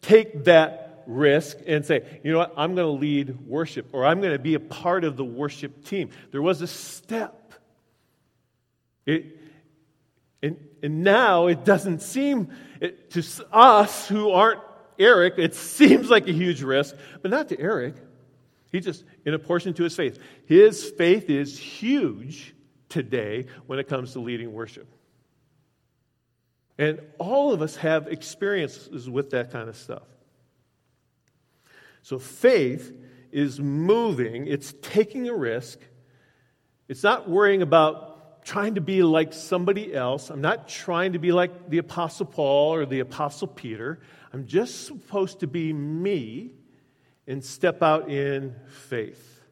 take 0.00 0.44
that 0.44 1.04
risk 1.06 1.58
and 1.66 1.84
say, 1.84 2.20
you 2.22 2.32
know 2.32 2.38
what, 2.38 2.52
I'm 2.56 2.74
going 2.74 2.86
to 2.86 3.00
lead 3.00 3.40
worship 3.46 3.88
or 3.92 4.04
I'm 4.04 4.20
going 4.20 4.32
to 4.32 4.38
be 4.38 4.54
a 4.54 4.60
part 4.60 5.04
of 5.04 5.16
the 5.16 5.24
worship 5.24 5.84
team. 5.84 6.10
There 6.30 6.42
was 6.42 6.60
a 6.60 6.66
step. 6.66 7.54
It, 9.06 9.38
and, 10.42 10.56
and 10.82 11.02
now 11.02 11.46
it 11.46 11.64
doesn't 11.64 12.02
seem, 12.02 12.50
it, 12.80 13.10
to 13.12 13.24
us 13.52 14.06
who 14.06 14.30
aren't 14.30 14.60
Eric, 14.98 15.34
it 15.38 15.54
seems 15.54 16.10
like 16.10 16.28
a 16.28 16.32
huge 16.32 16.62
risk, 16.62 16.94
but 17.22 17.30
not 17.30 17.48
to 17.48 17.58
Eric. 17.58 17.94
He 18.70 18.80
just, 18.80 19.04
in 19.24 19.32
a 19.32 19.38
portion 19.38 19.72
to 19.74 19.84
his 19.84 19.96
faith. 19.96 20.18
His 20.44 20.90
faith 20.90 21.30
is 21.30 21.58
huge 21.58 22.54
today 22.88 23.46
when 23.66 23.78
it 23.78 23.88
comes 23.88 24.12
to 24.12 24.20
leading 24.20 24.52
worship. 24.52 24.88
And 26.78 27.00
all 27.18 27.52
of 27.52 27.60
us 27.60 27.76
have 27.76 28.06
experiences 28.06 29.10
with 29.10 29.30
that 29.30 29.50
kind 29.50 29.68
of 29.68 29.76
stuff. 29.76 30.06
So 32.02 32.18
faith 32.18 32.96
is 33.32 33.60
moving, 33.60 34.46
it's 34.46 34.74
taking 34.80 35.28
a 35.28 35.34
risk. 35.34 35.80
It's 36.88 37.02
not 37.02 37.28
worrying 37.28 37.60
about 37.60 38.44
trying 38.44 38.76
to 38.76 38.80
be 38.80 39.02
like 39.02 39.34
somebody 39.34 39.92
else. 39.92 40.30
I'm 40.30 40.40
not 40.40 40.68
trying 40.68 41.12
to 41.12 41.18
be 41.18 41.32
like 41.32 41.68
the 41.68 41.78
Apostle 41.78 42.24
Paul 42.24 42.72
or 42.72 42.86
the 42.86 43.00
Apostle 43.00 43.48
Peter. 43.48 44.00
I'm 44.32 44.46
just 44.46 44.86
supposed 44.86 45.40
to 45.40 45.46
be 45.46 45.70
me 45.72 46.52
and 47.26 47.44
step 47.44 47.82
out 47.82 48.08
in 48.08 48.54
faith. 48.68 49.42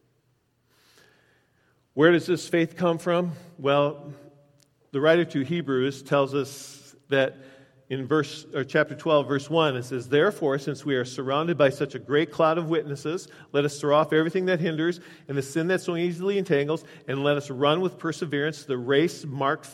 Where 1.92 2.12
does 2.12 2.25
this 2.25 2.49
faith 2.49 2.76
come 2.76 2.97
from? 2.97 3.33
Well, 3.59 4.12
the 4.92 5.00
writer 5.00 5.26
to 5.26 5.40
Hebrews 5.42 6.02
tells 6.02 6.35
us 6.35 6.75
that 7.09 7.37
in 7.89 8.07
verse 8.07 8.47
or 8.53 8.65
chapter 8.65 8.97
12 8.97 9.29
verse 9.29 9.49
1 9.49 9.77
it 9.77 9.85
says 9.85 10.09
therefore 10.09 10.59
since 10.59 10.85
we 10.85 10.97
are 10.97 11.05
surrounded 11.05 11.57
by 11.57 11.69
such 11.69 11.95
a 11.95 12.01
great 12.01 12.33
cloud 12.33 12.59
of 12.59 12.69
witnesses 12.69 13.29
let 13.53 13.65
us 13.65 13.81
throw 13.81 13.95
off 13.95 14.13
everything 14.13 14.47
that 14.47 14.59
hinders 14.59 14.99
and 15.29 15.39
the 15.39 15.43
sin 15.43 15.69
that 15.69 15.81
so 15.81 15.95
easily 15.95 16.37
entangles 16.37 16.85
and 17.07 17.23
let 17.23 17.37
us 17.37 17.49
run 17.49 17.81
with 17.81 17.97
perseverance 17.97 18.65
the 18.65 18.77
race 18.77 19.25
marked 19.25 19.69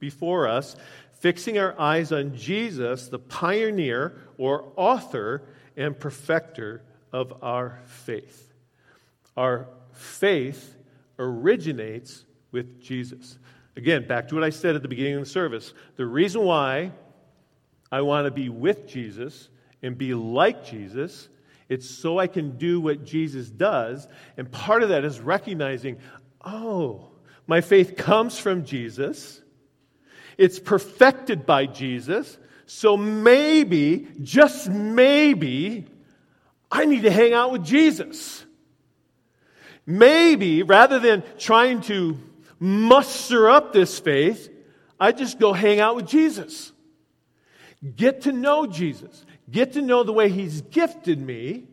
before 0.00 0.48
us 0.48 0.74
fixing 1.20 1.56
our 1.56 1.78
eyes 1.80 2.10
on 2.10 2.34
Jesus 2.34 3.08
the 3.08 3.18
pioneer 3.20 4.20
or 4.38 4.72
author 4.76 5.42
and 5.76 5.98
perfecter 5.98 6.82
of 7.12 7.42
our 7.42 7.80
faith. 7.84 8.52
Our 9.36 9.68
faith 9.92 10.76
originates 11.18 12.24
with 12.50 12.80
Jesus. 12.80 13.38
Again, 13.76 14.06
back 14.06 14.28
to 14.28 14.34
what 14.34 14.42
I 14.42 14.50
said 14.50 14.74
at 14.74 14.82
the 14.82 14.88
beginning 14.88 15.14
of 15.14 15.20
the 15.20 15.26
service. 15.26 15.74
The 15.96 16.06
reason 16.06 16.42
why 16.42 16.92
I 17.92 18.00
want 18.00 18.26
to 18.26 18.30
be 18.30 18.48
with 18.48 18.86
Jesus 18.86 19.48
and 19.82 19.98
be 19.98 20.14
like 20.14 20.64
Jesus, 20.64 21.28
it's 21.68 21.88
so 21.88 22.18
I 22.18 22.26
can 22.26 22.56
do 22.56 22.80
what 22.80 23.04
Jesus 23.04 23.50
does. 23.50 24.08
And 24.36 24.50
part 24.50 24.82
of 24.82 24.88
that 24.88 25.04
is 25.04 25.20
recognizing, 25.20 25.98
oh, 26.44 27.10
my 27.46 27.60
faith 27.60 27.96
comes 27.96 28.38
from 28.38 28.64
Jesus. 28.64 29.42
It's 30.38 30.58
perfected 30.58 31.44
by 31.44 31.66
Jesus. 31.66 32.38
So 32.64 32.96
maybe, 32.96 34.08
just 34.22 34.68
maybe, 34.68 35.86
I 36.70 36.86
need 36.86 37.02
to 37.02 37.10
hang 37.10 37.34
out 37.34 37.52
with 37.52 37.64
Jesus. 37.64 38.44
Maybe 39.84 40.62
rather 40.62 40.98
than 40.98 41.22
trying 41.38 41.82
to 41.82 42.18
muster 42.58 43.48
up 43.48 43.72
this 43.72 43.98
faith, 43.98 44.48
I 44.98 45.12
just 45.12 45.38
go 45.38 45.52
hang 45.52 45.80
out 45.80 45.96
with 45.96 46.06
Jesus. 46.06 46.72
Get 47.94 48.22
to 48.22 48.32
know 48.32 48.66
Jesus. 48.66 49.24
Get 49.50 49.74
to 49.74 49.82
know 49.82 50.02
the 50.02 50.12
way 50.12 50.28
He's 50.28 50.62
gifted 50.62 51.20
me. 51.20 51.64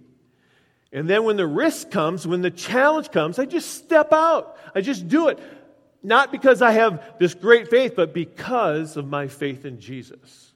And 0.92 1.10
then 1.10 1.24
when 1.24 1.38
the 1.38 1.48
risk 1.48 1.90
comes, 1.90 2.28
when 2.28 2.42
the 2.42 2.52
challenge 2.52 3.12
comes, 3.12 3.40
I 3.40 3.46
just 3.46 3.72
step 3.76 4.14
out. 4.14 4.58
I 4.76 4.82
just 4.82 5.08
do 5.08 5.30
it. 5.30 5.40
Not 6.04 6.32
because 6.32 6.62
I 6.62 6.72
have 6.72 7.18
this 7.18 7.34
great 7.34 7.70
faith, 7.70 7.94
but 7.96 8.14
because 8.14 8.98
of 8.98 9.08
my 9.08 9.28
faith 9.28 9.66
in 9.66 9.80
Jesus. 9.80 10.54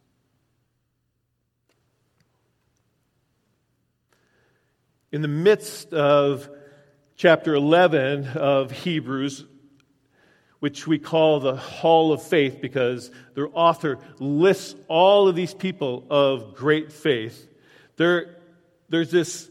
In 5.12 5.22
the 5.22 5.30
midst 5.30 5.94
of 5.94 6.50
chapter 7.16 7.56
11 7.56 8.28
of 8.28 8.72
Hebrews, 8.72 9.46
which 10.60 10.88
we 10.88 10.98
call 10.98 11.40
the 11.40 11.56
Hall 11.56 12.12
of 12.12 12.24
Faith 12.24 12.60
because 12.62 13.12
their 13.36 13.48
author 13.54 14.00
lists 14.20 14.76
all 14.88 15.28
of 15.28 15.36
these 15.36 15.54
people 15.54 16.06
of 16.10 16.56
great 16.56 16.92
faith, 16.92 17.48
there, 17.98 18.38
there's 18.90 19.12
this 19.12 19.50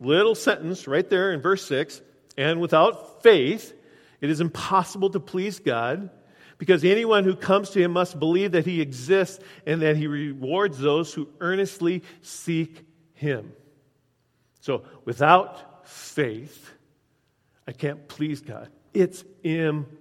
little 0.00 0.34
sentence 0.34 0.86
right 0.86 1.08
there 1.08 1.32
in 1.32 1.40
verse 1.40 1.64
6 1.66 2.00
and 2.36 2.60
without 2.60 3.22
faith, 3.22 3.74
it 4.20 4.30
is 4.30 4.40
impossible 4.40 5.10
to 5.10 5.20
please 5.20 5.58
God. 5.58 6.10
Because 6.56 6.84
anyone 6.84 7.22
who 7.22 7.36
comes 7.36 7.70
to 7.70 7.80
him 7.80 7.92
must 7.92 8.18
believe 8.18 8.52
that 8.52 8.66
he 8.66 8.80
exists 8.80 9.42
and 9.64 9.82
that 9.82 9.96
he 9.96 10.08
rewards 10.08 10.78
those 10.78 11.14
who 11.14 11.28
earnestly 11.40 12.02
seek 12.20 12.84
him. 13.14 13.52
So 14.60 14.82
without 15.04 15.88
faith, 15.88 16.72
I 17.66 17.72
can't 17.72 18.08
please 18.08 18.40
God. 18.40 18.70
It's 18.92 19.24
impossible. 19.42 19.97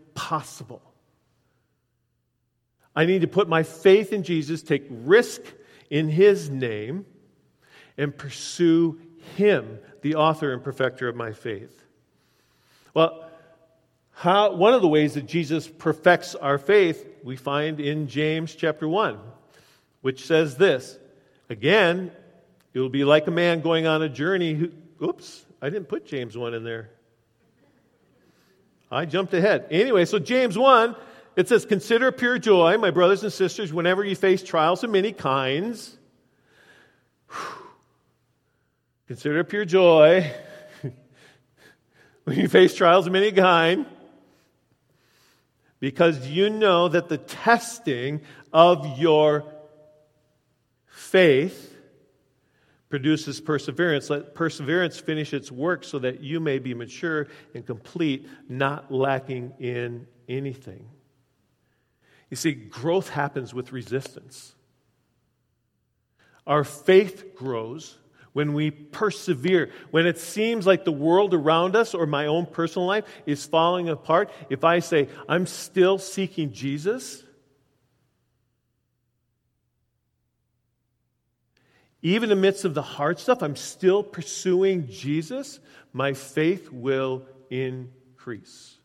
I 2.95 3.05
need 3.05 3.21
to 3.21 3.27
put 3.27 3.47
my 3.47 3.63
faith 3.63 4.11
in 4.11 4.23
Jesus, 4.23 4.63
take 4.63 4.85
risk 4.89 5.41
in 5.89 6.09
His 6.09 6.49
name, 6.49 7.05
and 7.97 8.15
pursue 8.15 8.99
Him, 9.35 9.79
the 10.01 10.15
author 10.15 10.51
and 10.51 10.63
perfecter 10.63 11.07
of 11.07 11.15
my 11.15 11.31
faith. 11.31 11.85
Well, 12.93 13.29
how, 14.11 14.55
one 14.55 14.73
of 14.73 14.81
the 14.81 14.87
ways 14.87 15.13
that 15.13 15.27
Jesus 15.27 15.67
perfects 15.67 16.33
our 16.33 16.57
faith 16.57 17.07
we 17.23 17.35
find 17.35 17.79
in 17.79 18.07
James 18.07 18.55
chapter 18.55 18.87
1, 18.87 19.19
which 20.01 20.25
says 20.25 20.57
this 20.57 20.97
Again, 21.49 22.11
it 22.73 22.79
will 22.79 22.89
be 22.89 23.03
like 23.03 23.27
a 23.27 23.31
man 23.31 23.61
going 23.61 23.85
on 23.85 24.01
a 24.01 24.09
journey 24.09 24.55
who, 24.55 24.71
oops, 25.03 25.45
I 25.61 25.69
didn't 25.69 25.87
put 25.87 26.05
James 26.05 26.35
1 26.35 26.55
in 26.55 26.63
there. 26.63 26.89
I 28.91 29.05
jumped 29.05 29.33
ahead. 29.33 29.67
Anyway, 29.69 30.05
so 30.05 30.19
James 30.19 30.57
1, 30.57 30.95
it 31.35 31.47
says, 31.49 31.65
Consider 31.65 32.11
pure 32.11 32.39
joy, 32.39 32.77
my 32.77 32.91
brothers 32.91 33.23
and 33.23 33.33
sisters, 33.33 33.73
whenever 33.73 34.03
you 34.03 34.15
face 34.15 34.43
trials 34.43 34.83
of 34.83 34.89
many 34.89 35.11
kinds. 35.11 35.97
Consider 39.07 39.43
pure 39.43 39.65
joy 39.65 40.31
when 42.23 42.37
you 42.37 42.47
face 42.47 42.75
trials 42.75 43.07
of 43.07 43.13
many 43.13 43.31
kind, 43.31 43.85
because 45.79 46.27
you 46.27 46.49
know 46.49 46.87
that 46.87 47.07
the 47.07 47.17
testing 47.17 48.21
of 48.51 48.97
your 48.97 49.45
Faith 51.07 51.76
produces 52.89 53.41
perseverance. 53.41 54.09
Let 54.09 54.33
perseverance 54.33 54.99
finish 54.99 55.33
its 55.33 55.51
work 55.51 55.83
so 55.83 55.99
that 55.99 56.21
you 56.21 56.39
may 56.39 56.59
be 56.59 56.73
mature 56.73 57.27
and 57.53 57.65
complete, 57.65 58.27
not 58.47 58.91
lacking 58.91 59.53
in 59.59 60.07
anything. 60.29 60.87
You 62.29 62.37
see, 62.37 62.53
growth 62.53 63.09
happens 63.09 63.53
with 63.53 63.71
resistance. 63.71 64.53
Our 66.45 66.63
faith 66.63 67.35
grows 67.35 67.97
when 68.33 68.53
we 68.53 68.71
persevere. 68.71 69.71
When 69.91 70.05
it 70.05 70.17
seems 70.17 70.67
like 70.67 70.85
the 70.85 70.91
world 70.91 71.33
around 71.33 71.75
us 71.75 71.93
or 71.93 72.05
my 72.05 72.27
own 72.27 72.45
personal 72.45 72.87
life 72.87 73.05
is 73.25 73.45
falling 73.45 73.89
apart, 73.89 74.29
if 74.49 74.63
I 74.63 74.79
say, 74.79 75.09
I'm 75.27 75.45
still 75.45 75.97
seeking 75.97 76.53
Jesus, 76.53 77.23
even 82.01 82.31
in 82.31 82.37
the 82.37 82.41
midst 82.41 82.65
of 82.65 82.73
the 82.73 82.81
hard 82.81 83.19
stuff, 83.19 83.41
I'm 83.41 83.55
still 83.55 84.03
pursuing 84.03 84.87
Jesus, 84.87 85.59
my 85.93 86.13
faith 86.13 86.71
will 86.71 87.25
increase. 87.49 88.77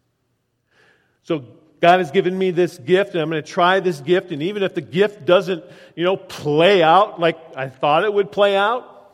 So 1.25 1.45
God 1.81 1.99
has 1.99 2.11
given 2.11 2.37
me 2.37 2.53
this 2.53 2.79
gift, 2.79 3.13
and 3.13 3.21
I'm 3.21 3.29
going 3.29 3.43
to 3.43 3.49
try 3.49 3.81
this 3.81 4.01
gift, 4.01 4.33
and 4.33 4.43
even 4.43 4.63
if 4.63 4.75
the 4.75 4.81
gift 4.81 5.25
doesn't, 5.25 5.65
you 5.95 6.05
know, 6.05 6.17
play 6.17 6.83
out 6.83 7.21
like 7.21 7.39
I 7.57 7.69
thought 7.69 8.05
it 8.05 8.13
would 8.13 8.33
play 8.33 8.57
out, 8.57 9.13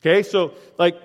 okay, 0.00 0.22
so 0.22 0.54
like 0.76 1.00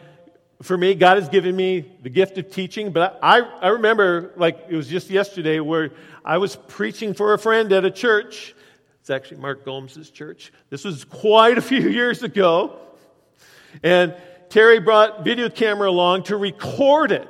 for 0.64 0.78
me, 0.78 0.96
God 0.96 1.18
has 1.18 1.30
given 1.30 1.56
me 1.56 1.92
the 2.02 2.10
gift 2.10 2.38
of 2.38 2.50
teaching, 2.50 2.92
but 2.92 3.20
I, 3.22 3.42
I 3.42 3.68
remember, 3.70 4.34
like 4.36 4.66
it 4.70 4.76
was 4.76 4.88
just 4.88 5.10
yesterday, 5.10 5.60
where 5.60 5.92
I 6.24 6.38
was 6.38 6.56
preaching 6.56 7.14
for 7.14 7.34
a 7.34 7.38
friend 7.38 7.72
at 7.74 7.86
a 7.86 7.92
church. 7.92 8.56
It's 9.04 9.10
actually 9.10 9.42
Mark 9.42 9.66
Gomes' 9.66 10.10
church. 10.12 10.54
This 10.70 10.86
was 10.86 11.04
quite 11.04 11.58
a 11.58 11.62
few 11.62 11.82
years 11.90 12.24
ago. 12.24 12.80
And 13.84 14.16
Terry 14.48 14.80
brought 14.80 15.26
video 15.26 15.50
camera 15.50 15.90
along 15.90 16.24
to 16.24 16.38
record 16.38 17.12
it 17.12 17.28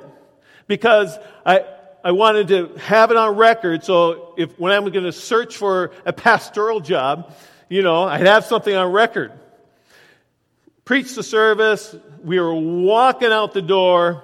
because 0.68 1.18
I, 1.44 1.64
I 2.04 2.12
wanted 2.12 2.46
to 2.46 2.78
have 2.78 3.10
it 3.10 3.16
on 3.16 3.34
record 3.34 3.82
so 3.82 4.34
if 4.38 4.56
when 4.56 4.70
I'm 4.70 4.88
going 4.88 5.04
to 5.04 5.10
search 5.10 5.56
for 5.56 5.90
a 6.06 6.12
pastoral 6.12 6.78
job, 6.78 7.34
you 7.68 7.82
know, 7.82 8.04
I'd 8.04 8.20
have 8.20 8.44
something 8.44 8.76
on 8.76 8.92
record. 8.92 9.32
Preached 10.84 11.16
the 11.16 11.24
service, 11.24 11.96
we 12.22 12.38
were 12.38 12.54
walking 12.54 13.32
out 13.32 13.52
the 13.52 13.62
door, 13.62 14.22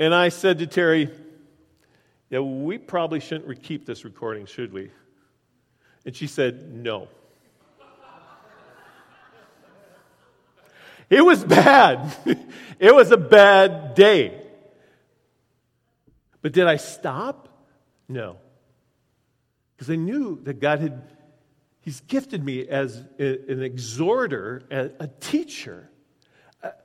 and 0.00 0.12
I 0.12 0.30
said 0.30 0.58
to 0.58 0.66
Terry, 0.66 1.08
Yeah, 2.30 2.40
we 2.40 2.78
probably 2.78 3.20
shouldn't 3.20 3.62
keep 3.62 3.86
this 3.86 4.04
recording, 4.04 4.46
should 4.46 4.72
we? 4.72 4.90
And 6.04 6.16
she 6.16 6.26
said, 6.26 6.74
No. 6.74 7.08
it 11.10 11.24
was 11.24 11.44
bad. 11.44 12.14
it 12.78 12.94
was 12.94 13.10
a 13.10 13.16
bad 13.16 13.94
day. 13.94 14.36
But 16.42 16.52
did 16.52 16.66
I 16.66 16.76
stop? 16.76 17.48
No. 18.08 18.36
Because 19.76 19.90
I 19.90 19.96
knew 19.96 20.40
that 20.44 20.60
God 20.60 20.80
had, 20.80 21.02
He's 21.82 22.00
gifted 22.00 22.44
me 22.44 22.68
as 22.68 22.96
an 23.18 23.62
exhorter, 23.62 24.62
a 24.70 25.08
teacher. 25.20 25.90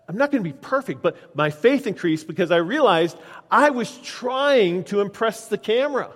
I'm 0.08 0.18
not 0.18 0.32
going 0.32 0.44
to 0.44 0.50
be 0.50 0.58
perfect, 0.58 1.02
but 1.02 1.36
my 1.36 1.50
faith 1.50 1.88
increased 1.88 2.28
because 2.28 2.52
I 2.52 2.58
realized 2.58 3.18
I 3.52 3.72
was 3.72 3.98
trying 4.00 4.86
to 4.86 5.02
impress 5.02 5.48
the 5.48 5.58
camera. 5.58 6.12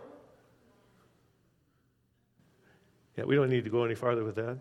Yeah, 3.19 3.25
we 3.25 3.35
don't 3.35 3.49
need 3.49 3.65
to 3.65 3.69
go 3.69 3.83
any 3.83 3.95
farther 3.95 4.23
with 4.23 4.35
that. 4.35 4.57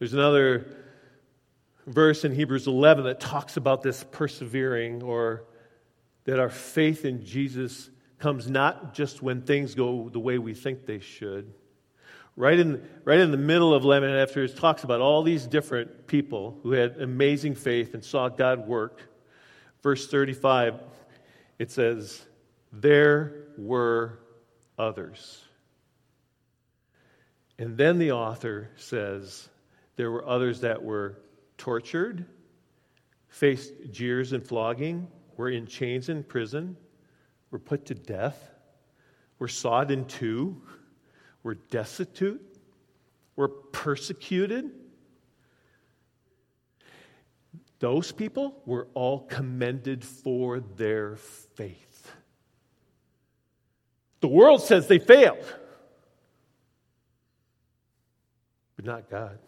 There's 0.00 0.14
another 0.14 0.66
verse 1.86 2.24
in 2.24 2.34
Hebrews 2.34 2.66
11 2.66 3.04
that 3.04 3.20
talks 3.20 3.56
about 3.56 3.84
this 3.84 4.04
persevering 4.10 5.04
or 5.04 5.44
that 6.24 6.40
our 6.40 6.50
faith 6.50 7.04
in 7.04 7.24
Jesus 7.24 7.88
comes 8.18 8.50
not 8.50 8.94
just 8.94 9.22
when 9.22 9.42
things 9.42 9.76
go 9.76 10.08
the 10.08 10.18
way 10.18 10.38
we 10.38 10.54
think 10.54 10.86
they 10.86 10.98
should. 10.98 11.54
Right 12.34 12.58
in, 12.58 12.82
right 13.04 13.20
in 13.20 13.30
the 13.30 13.36
middle 13.36 13.72
of 13.72 13.84
11, 13.84 14.10
after 14.10 14.42
it 14.42 14.56
talks 14.56 14.82
about 14.82 15.00
all 15.00 15.22
these 15.22 15.46
different 15.46 16.08
people 16.08 16.58
who 16.64 16.72
had 16.72 17.00
amazing 17.00 17.54
faith 17.54 17.94
and 17.94 18.04
saw 18.04 18.28
God 18.28 18.66
work, 18.66 19.02
verse 19.84 20.08
35, 20.08 20.80
it 21.64 21.70
says, 21.70 22.26
There 22.74 23.46
were 23.56 24.18
others. 24.76 25.42
And 27.58 27.74
then 27.78 27.98
the 27.98 28.12
author 28.12 28.68
says, 28.76 29.48
There 29.96 30.10
were 30.10 30.28
others 30.28 30.60
that 30.60 30.82
were 30.82 31.22
tortured, 31.56 32.26
faced 33.28 33.72
jeers 33.90 34.34
and 34.34 34.46
flogging, 34.46 35.08
were 35.38 35.48
in 35.48 35.66
chains 35.66 36.10
in 36.10 36.22
prison, 36.22 36.76
were 37.50 37.58
put 37.58 37.86
to 37.86 37.94
death, 37.94 38.50
were 39.38 39.48
sawed 39.48 39.90
in 39.90 40.04
two, 40.04 40.60
were 41.44 41.54
destitute, 41.54 42.42
were 43.36 43.48
persecuted. 43.48 44.70
Those 47.84 48.12
people 48.12 48.62
were 48.64 48.88
all 48.94 49.20
commended 49.20 50.06
for 50.06 50.58
their 50.58 51.16
faith. 51.16 52.10
The 54.20 54.26
world 54.26 54.62
says 54.62 54.86
they 54.86 54.98
failed, 54.98 55.44
but 58.76 58.86
not 58.86 59.10
God. 59.10 59.38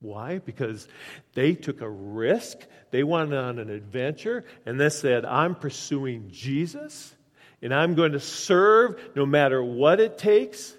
Why? 0.00 0.38
Because 0.38 0.88
they 1.34 1.52
took 1.52 1.82
a 1.82 1.90
risk, 1.90 2.56
they 2.90 3.02
went 3.02 3.34
on 3.34 3.58
an 3.58 3.68
adventure, 3.68 4.42
and 4.64 4.80
they 4.80 4.88
said, 4.88 5.26
I'm 5.26 5.56
pursuing 5.56 6.30
Jesus, 6.30 7.14
and 7.60 7.74
I'm 7.74 7.94
going 7.94 8.12
to 8.12 8.20
serve 8.20 8.98
no 9.14 9.26
matter 9.26 9.62
what 9.62 10.00
it 10.00 10.16
takes, 10.16 10.74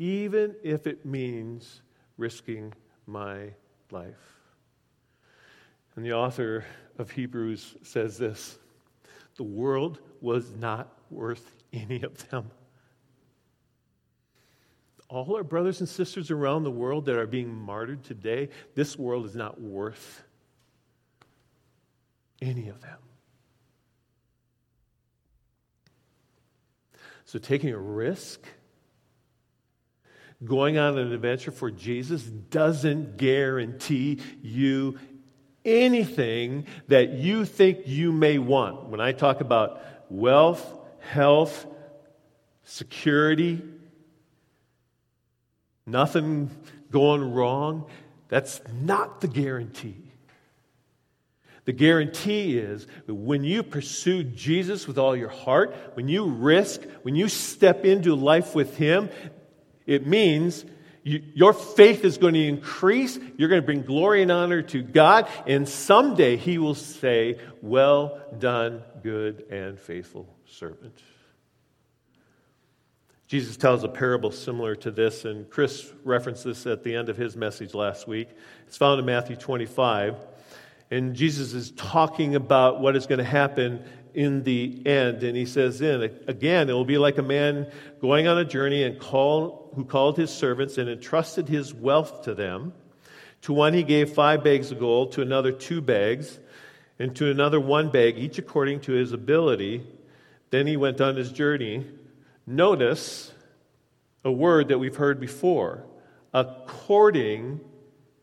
even 0.00 0.56
if 0.64 0.88
it 0.88 1.06
means 1.06 1.80
risking 2.16 2.74
my 3.06 3.50
life. 3.92 4.41
And 5.96 6.04
the 6.04 6.12
author 6.12 6.64
of 6.98 7.10
Hebrews 7.10 7.76
says 7.82 8.18
this 8.18 8.58
the 9.36 9.42
world 9.42 10.00
was 10.20 10.54
not 10.54 10.92
worth 11.10 11.54
any 11.72 12.02
of 12.02 12.28
them 12.30 12.50
all 15.12 15.36
our 15.36 15.44
brothers 15.44 15.80
and 15.80 15.88
sisters 15.88 16.30
around 16.30 16.62
the 16.62 16.70
world 16.70 17.04
that 17.04 17.16
are 17.16 17.26
being 17.26 17.54
martyred 17.54 18.02
today, 18.02 18.48
this 18.74 18.98
world 18.98 19.26
is 19.26 19.36
not 19.36 19.60
worth 19.60 20.22
any 22.40 22.68
of 22.68 22.80
them. 22.80 22.98
So, 27.26 27.38
taking 27.38 27.74
a 27.74 27.78
risk, 27.78 28.40
going 30.42 30.78
on 30.78 30.96
an 30.96 31.12
adventure 31.12 31.52
for 31.52 31.70
Jesus 31.70 32.22
doesn't 32.22 33.18
guarantee 33.18 34.18
you 34.40 34.98
anything 35.64 36.66
that 36.88 37.10
you 37.14 37.44
think 37.44 37.80
you 37.86 38.12
may 38.12 38.38
want. 38.38 38.88
When 38.88 39.00
I 39.00 39.12
talk 39.12 39.40
about 39.40 39.82
wealth, 40.10 40.78
health, 41.00 41.66
security, 42.64 43.62
nothing 45.86 46.50
going 46.90 47.32
wrong. 47.32 47.86
That's 48.28 48.60
not 48.80 49.20
the 49.20 49.28
guarantee. 49.28 49.96
The 51.64 51.72
guarantee 51.72 52.58
is 52.58 52.86
when 53.06 53.44
you 53.44 53.62
pursue 53.62 54.24
Jesus 54.24 54.86
with 54.88 54.98
all 54.98 55.14
your 55.14 55.28
heart, 55.28 55.74
when 55.94 56.08
you 56.08 56.24
risk, 56.24 56.82
when 57.02 57.14
you 57.14 57.28
step 57.28 57.84
into 57.84 58.16
life 58.16 58.54
with 58.54 58.76
Him, 58.76 59.10
it 59.86 60.06
means 60.06 60.64
you, 61.02 61.22
your 61.34 61.52
faith 61.52 62.04
is 62.04 62.18
going 62.18 62.34
to 62.34 62.46
increase. 62.46 63.18
You're 63.36 63.48
going 63.48 63.60
to 63.60 63.66
bring 63.66 63.82
glory 63.82 64.22
and 64.22 64.30
honor 64.30 64.62
to 64.62 64.82
God. 64.82 65.28
And 65.46 65.68
someday 65.68 66.36
He 66.36 66.58
will 66.58 66.74
say, 66.74 67.38
Well 67.60 68.20
done, 68.38 68.82
good 69.02 69.46
and 69.50 69.78
faithful 69.78 70.28
servant. 70.46 70.94
Jesus 73.26 73.56
tells 73.56 73.82
a 73.82 73.88
parable 73.88 74.30
similar 74.30 74.76
to 74.76 74.90
this, 74.90 75.24
and 75.24 75.48
Chris 75.48 75.90
referenced 76.04 76.44
this 76.44 76.66
at 76.66 76.84
the 76.84 76.94
end 76.94 77.08
of 77.08 77.16
his 77.16 77.34
message 77.34 77.72
last 77.72 78.06
week. 78.06 78.28
It's 78.66 78.76
found 78.76 79.00
in 79.00 79.06
Matthew 79.06 79.36
25. 79.36 80.16
And 80.90 81.14
Jesus 81.14 81.54
is 81.54 81.70
talking 81.70 82.34
about 82.34 82.82
what 82.82 82.94
is 82.94 83.06
going 83.06 83.20
to 83.20 83.24
happen 83.24 83.82
in 84.14 84.42
the 84.42 84.82
end. 84.86 85.22
And 85.22 85.36
he 85.36 85.46
says, 85.46 85.78
then, 85.78 86.02
again, 86.26 86.68
it 86.68 86.72
will 86.72 86.84
be 86.84 86.98
like 86.98 87.18
a 87.18 87.22
man 87.22 87.70
going 88.00 88.26
on 88.26 88.38
a 88.38 88.44
journey 88.44 88.82
and 88.82 88.98
call, 88.98 89.70
who 89.74 89.84
called 89.84 90.16
his 90.16 90.30
servants 90.30 90.78
and 90.78 90.88
entrusted 90.88 91.48
his 91.48 91.72
wealth 91.72 92.22
to 92.24 92.34
them. 92.34 92.72
To 93.42 93.52
one 93.52 93.74
he 93.74 93.82
gave 93.82 94.12
five 94.12 94.44
bags 94.44 94.70
of 94.70 94.78
gold, 94.78 95.12
to 95.12 95.22
another 95.22 95.50
two 95.50 95.80
bags, 95.80 96.38
and 96.98 97.16
to 97.16 97.30
another 97.30 97.58
one 97.58 97.90
bag, 97.90 98.18
each 98.18 98.38
according 98.38 98.80
to 98.82 98.92
his 98.92 99.12
ability. 99.12 99.84
Then 100.50 100.66
he 100.66 100.76
went 100.76 101.00
on 101.00 101.16
his 101.16 101.32
journey. 101.32 101.86
Notice 102.46 103.32
a 104.24 104.30
word 104.30 104.68
that 104.68 104.78
we've 104.78 104.96
heard 104.96 105.18
before 105.18 105.84
according 106.34 107.60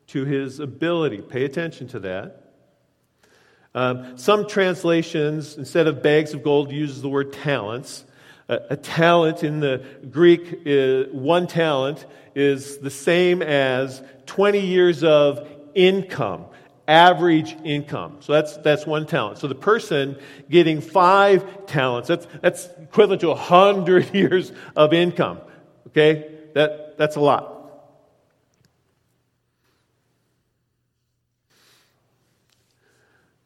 to 0.08 0.26
his 0.26 0.60
ability. 0.60 1.22
Pay 1.22 1.46
attention 1.46 1.88
to 1.90 2.00
that. 2.00 2.39
Um, 3.76 4.18
some 4.18 4.48
translations, 4.48 5.58
instead 5.58 5.88
of 5.88 6.02
bags 6.02 6.34
of 6.34 6.44
gold, 6.44 6.72
uses 6.72 7.02
the 7.02 7.10
word 7.10 7.34
talents. 7.34 8.06
A, 8.48 8.76
talent 8.76 9.44
in 9.44 9.60
the 9.60 9.86
Greek, 10.10 10.62
is, 10.66 11.14
one 11.14 11.46
talent 11.46 12.04
is 12.34 12.80
the 12.80 12.90
same 12.90 13.44
as 13.44 14.02
20 14.26 14.60
years 14.60 15.04
of 15.04 15.48
income, 15.76 16.46
average 16.88 17.56
income. 17.64 18.18
So 18.22 18.34
that's, 18.34 18.58
that's 18.58 18.88
one 18.88 19.06
talent. 19.06 19.38
So 19.38 19.48
the 19.48 19.54
person 19.54 20.18
getting 20.50 20.82
five 20.82 21.68
talents, 21.68 22.08
that's, 22.08 22.26
that's 22.42 22.70
equivalent 22.82 23.22
to 23.22 23.28
100 23.28 24.14
years 24.16 24.52
of 24.76 24.94
income. 24.94 25.42
Okay? 25.90 26.32
That, 26.56 26.98
that's 26.98 27.18
a 27.18 27.22
lot. 27.22 27.59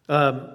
Um, 0.10 0.50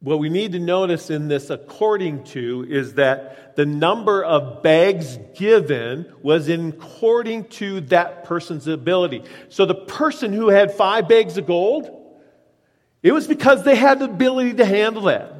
what 0.00 0.20
we 0.20 0.28
need 0.28 0.52
to 0.52 0.60
notice 0.60 1.10
in 1.10 1.26
this 1.26 1.50
according 1.50 2.24
to 2.24 2.64
is 2.68 2.94
that 2.94 3.56
the 3.56 3.66
number 3.66 4.22
of 4.22 4.62
bags 4.62 5.18
given 5.34 6.12
was 6.22 6.48
in 6.48 6.68
according 6.68 7.46
to 7.46 7.80
that 7.82 8.24
person's 8.24 8.68
ability. 8.68 9.24
So 9.48 9.66
the 9.66 9.74
person 9.74 10.32
who 10.32 10.48
had 10.48 10.72
five 10.72 11.08
bags 11.08 11.36
of 11.36 11.46
gold, 11.46 11.90
it 13.02 13.10
was 13.10 13.26
because 13.26 13.64
they 13.64 13.74
had 13.74 13.98
the 13.98 14.04
ability 14.04 14.54
to 14.54 14.64
handle 14.64 15.02
that. 15.02 15.34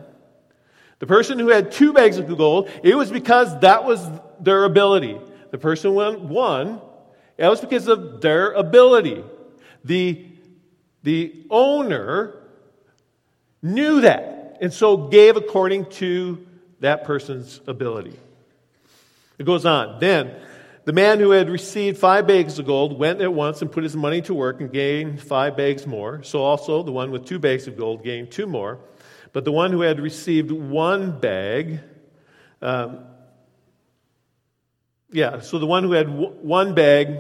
The 0.99 1.07
person 1.07 1.39
who 1.39 1.49
had 1.49 1.71
two 1.71 1.93
bags 1.93 2.19
of 2.19 2.37
gold, 2.37 2.69
it 2.83 2.97
was 2.97 3.13
because 3.13 3.61
that 3.61 3.85
was 3.85 4.05
their 4.41 4.65
ability. 4.65 5.21
The 5.53 5.59
person 5.59 5.93
who 5.93 6.19
won 6.19 6.81
it 7.39 7.47
was 7.47 7.61
because 7.61 7.87
of 7.87 8.21
their 8.21 8.51
ability. 8.51 9.25
The, 9.85 10.27
the 11.05 11.47
owner 11.49 12.38
knew 13.63 14.03
that, 14.03 14.59
and 14.61 14.73
so 14.73 14.97
gave 15.09 15.37
according 15.37 15.87
to 15.87 16.47
that 16.81 17.05
person's 17.05 17.61
ability. 17.67 18.17
It 19.39 19.47
goes 19.47 19.65
on. 19.67 20.01
Then 20.01 20.35
the 20.85 20.93
man 20.93 21.21
who 21.21 21.31
had 21.33 21.51
received 21.51 21.99
five 21.99 22.27
bags 22.27 22.59
of 22.59 22.67
gold 22.67 22.99
went 22.99 23.21
at 23.21 23.33
once 23.33 23.61
and 23.63 23.71
put 23.71 23.83
his 23.83 23.95
money 23.95 24.23
to 24.23 24.35
work 24.35 24.61
and 24.61 24.73
gained 24.73 25.21
five 25.21 25.57
bags 25.57 25.87
more. 25.87 26.23
So 26.23 26.43
also 26.43 26.83
the 26.83 26.93
one 26.93 27.11
with 27.11 27.27
two 27.27 27.39
bags 27.39 27.67
of 27.67 27.77
gold 27.77 28.03
gained 28.03 28.31
two 28.31 28.47
more. 28.47 28.79
But 29.33 29.45
the 29.45 29.53
one 29.53 29.71
who 29.71 29.83
had 29.83 30.01
received 30.01 30.51
one 30.51 31.21
bag, 31.21 31.81
um, 32.63 33.01
yeah, 35.11 35.41
so 35.41 35.59
the 35.59 35.67
one 35.67 35.85
who 35.85 35.93
had 35.93 36.07
w- 36.07 36.31
one 36.41 36.75
bag 36.75 37.19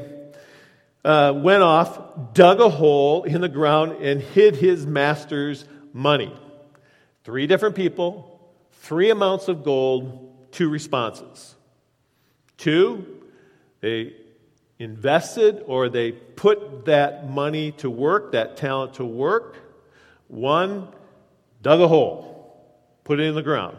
uh, 1.04 1.32
went 1.36 1.62
off, 1.62 2.34
dug 2.34 2.60
a 2.60 2.68
hole 2.68 3.24
in 3.24 3.40
the 3.40 3.48
ground, 3.48 4.02
and 4.02 4.20
hid 4.20 4.56
his 4.56 4.86
master's 4.86 5.64
money. 5.98 6.32
Three 7.24 7.46
different 7.46 7.74
people, 7.74 8.40
three 8.72 9.10
amounts 9.10 9.48
of 9.48 9.64
gold, 9.64 10.52
two 10.52 10.70
responses. 10.70 11.56
Two, 12.56 13.04
they 13.80 14.14
invested 14.78 15.62
or 15.66 15.88
they 15.88 16.12
put 16.12 16.86
that 16.86 17.28
money 17.28 17.72
to 17.72 17.90
work, 17.90 18.32
that 18.32 18.56
talent 18.56 18.94
to 18.94 19.04
work. 19.04 19.56
One, 20.28 20.88
dug 21.62 21.80
a 21.80 21.88
hole, 21.88 22.56
put 23.04 23.18
it 23.18 23.24
in 23.24 23.34
the 23.34 23.42
ground. 23.42 23.76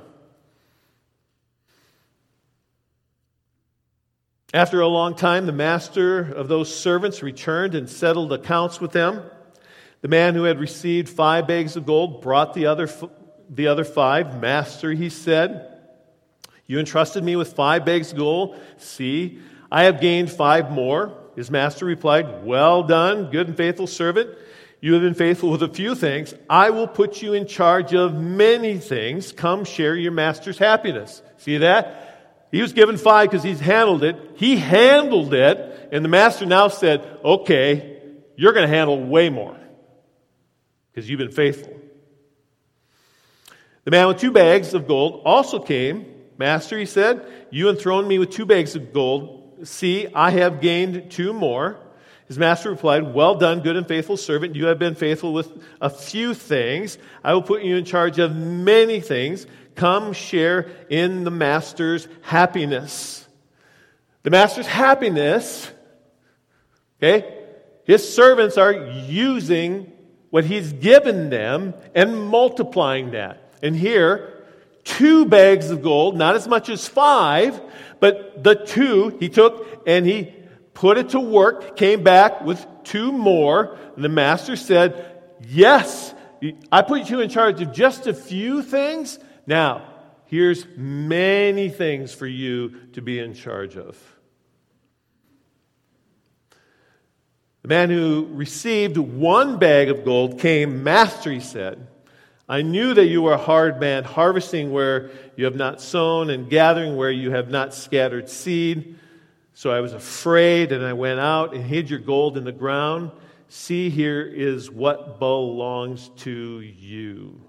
After 4.53 4.81
a 4.81 4.87
long 4.87 5.15
time, 5.15 5.45
the 5.45 5.51
master 5.51 6.19
of 6.19 6.47
those 6.47 6.73
servants 6.75 7.23
returned 7.23 7.75
and 7.75 7.89
settled 7.89 8.33
accounts 8.33 8.81
with 8.81 8.91
them. 8.91 9.23
The 10.01 10.07
man 10.07 10.33
who 10.33 10.43
had 10.43 10.59
received 10.59 11.09
five 11.09 11.47
bags 11.47 11.75
of 11.75 11.85
gold 11.85 12.21
brought 12.21 12.53
the 12.53 12.67
other, 12.67 12.89
the 13.49 13.67
other 13.67 13.83
five. 13.83 14.39
Master, 14.39 14.91
he 14.91 15.09
said, 15.09 15.77
You 16.67 16.79
entrusted 16.79 17.23
me 17.23 17.35
with 17.35 17.53
five 17.53 17.85
bags 17.85 18.11
of 18.11 18.17
gold. 18.17 18.57
See, 18.77 19.39
I 19.71 19.83
have 19.83 19.99
gained 19.99 20.31
five 20.31 20.71
more. 20.71 21.17
His 21.35 21.51
master 21.51 21.85
replied, 21.85 22.45
Well 22.45 22.83
done, 22.83 23.29
good 23.29 23.47
and 23.47 23.57
faithful 23.57 23.87
servant. 23.87 24.29
You 24.81 24.93
have 24.93 25.01
been 25.01 25.13
faithful 25.13 25.51
with 25.51 25.63
a 25.63 25.67
few 25.67 25.93
things. 25.93 26.33
I 26.49 26.69
will 26.69 26.87
put 26.87 27.21
you 27.21 27.33
in 27.33 27.45
charge 27.45 27.93
of 27.93 28.13
many 28.13 28.77
things. 28.77 29.33
Come 29.33 29.65
share 29.65 29.93
your 29.93 30.13
master's 30.13 30.57
happiness. 30.57 31.21
See 31.37 31.57
that? 31.57 32.47
He 32.51 32.61
was 32.61 32.71
given 32.71 32.95
five 32.95 33.29
because 33.29 33.43
he's 33.43 33.59
handled 33.59 34.03
it. 34.03 34.15
He 34.35 34.55
handled 34.55 35.33
it, 35.33 35.89
and 35.91 36.05
the 36.05 36.09
master 36.09 36.45
now 36.45 36.69
said, 36.69 37.05
Okay, 37.23 37.99
you're 38.37 38.53
going 38.53 38.67
to 38.67 38.73
handle 38.73 39.03
way 39.03 39.29
more 39.29 39.58
because 40.91 41.09
you've 41.09 41.19
been 41.19 41.31
faithful. 41.31 41.79
The 43.85 43.91
man 43.91 44.07
with 44.07 44.19
two 44.19 44.31
bags 44.31 44.73
of 44.73 44.87
gold 44.87 45.21
also 45.25 45.59
came. 45.59 46.05
Master, 46.37 46.77
he 46.77 46.85
said, 46.85 47.25
You 47.49 47.69
enthroned 47.69 48.07
me 48.07 48.19
with 48.19 48.29
two 48.29 48.45
bags 48.45 48.75
of 48.75 48.93
gold. 48.93 49.59
See, 49.63 50.07
I 50.13 50.31
have 50.31 50.61
gained 50.61 51.11
two 51.11 51.33
more. 51.33 51.79
His 52.27 52.37
master 52.37 52.69
replied, 52.69 53.13
Well 53.13 53.35
done, 53.35 53.61
good 53.61 53.75
and 53.75 53.87
faithful 53.87 54.15
servant. 54.15 54.55
You 54.55 54.67
have 54.67 54.79
been 54.79 54.95
faithful 54.95 55.33
with 55.33 55.51
a 55.81 55.89
few 55.89 56.33
things. 56.33 56.97
I 57.23 57.33
will 57.33 57.41
put 57.41 57.63
you 57.63 57.75
in 57.75 57.85
charge 57.85 58.19
of 58.19 58.35
many 58.35 59.01
things. 59.01 59.47
Come 59.75 60.13
share 60.13 60.69
in 60.89 61.23
the 61.23 61.31
master's 61.31 62.07
happiness. 62.21 63.27
The 64.23 64.29
master's 64.29 64.67
happiness, 64.67 65.71
okay? 67.01 67.37
His 67.85 68.13
servants 68.13 68.57
are 68.57 68.73
using 68.73 69.91
what 70.29 70.45
he's 70.45 70.73
given 70.73 71.29
them 71.29 71.73
and 71.95 72.27
multiplying 72.27 73.11
that. 73.11 73.53
And 73.61 73.75
here, 73.75 74.43
two 74.83 75.25
bags 75.25 75.69
of 75.69 75.81
gold, 75.81 76.17
not 76.17 76.35
as 76.35 76.47
much 76.47 76.69
as 76.69 76.87
five, 76.87 77.59
but 77.99 78.43
the 78.43 78.55
two 78.55 79.17
he 79.19 79.29
took 79.29 79.83
and 79.85 80.05
he 80.05 80.33
put 80.73 80.97
it 80.97 81.09
to 81.09 81.19
work, 81.19 81.75
came 81.75 82.03
back 82.03 82.41
with 82.41 82.65
two 82.83 83.11
more. 83.11 83.77
And 83.95 84.03
the 84.03 84.09
master 84.09 84.55
said, 84.55 85.05
Yes, 85.47 86.13
I 86.71 86.81
put 86.81 87.09
you 87.09 87.21
in 87.21 87.29
charge 87.29 87.61
of 87.61 87.71
just 87.71 88.07
a 88.07 88.13
few 88.13 88.61
things. 88.61 89.19
Now, 89.47 89.87
here's 90.25 90.65
many 90.75 91.69
things 91.69 92.13
for 92.13 92.27
you 92.27 92.87
to 92.93 93.01
be 93.01 93.19
in 93.19 93.33
charge 93.33 93.77
of. 93.77 93.97
Man 97.69 97.91
who 97.91 98.27
received 98.31 98.97
one 98.97 99.59
bag 99.59 99.89
of 99.89 100.03
gold 100.03 100.39
came, 100.39 100.83
Master, 100.83 101.31
he 101.31 101.39
said, 101.39 101.85
I 102.49 102.63
knew 102.63 102.95
that 102.95 103.05
you 103.05 103.21
were 103.21 103.33
a 103.33 103.37
hard 103.37 103.79
man, 103.79 104.03
harvesting 104.03 104.71
where 104.71 105.11
you 105.35 105.45
have 105.45 105.55
not 105.55 105.79
sown 105.79 106.31
and 106.31 106.49
gathering 106.49 106.97
where 106.97 107.11
you 107.11 107.29
have 107.29 107.51
not 107.51 107.75
scattered 107.75 108.27
seed. 108.27 108.97
So 109.53 109.69
I 109.69 109.81
was 109.81 109.93
afraid, 109.93 110.71
and 110.71 110.83
I 110.83 110.93
went 110.93 111.19
out 111.19 111.53
and 111.53 111.63
hid 111.63 111.91
your 111.91 111.99
gold 111.99 112.37
in 112.37 112.43
the 112.43 112.51
ground. 112.51 113.11
See, 113.49 113.91
here 113.91 114.23
is 114.23 114.71
what 114.71 115.19
belongs 115.19 116.09
to 116.23 116.61
you. 116.61 117.39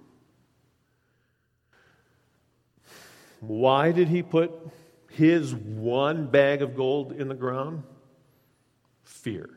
Why 3.40 3.90
did 3.92 4.08
he 4.08 4.22
put 4.22 4.52
his 5.08 5.54
one 5.54 6.26
bag 6.26 6.60
of 6.60 6.76
gold 6.76 7.12
in 7.12 7.28
the 7.28 7.34
ground? 7.34 7.84
Fear. 9.02 9.48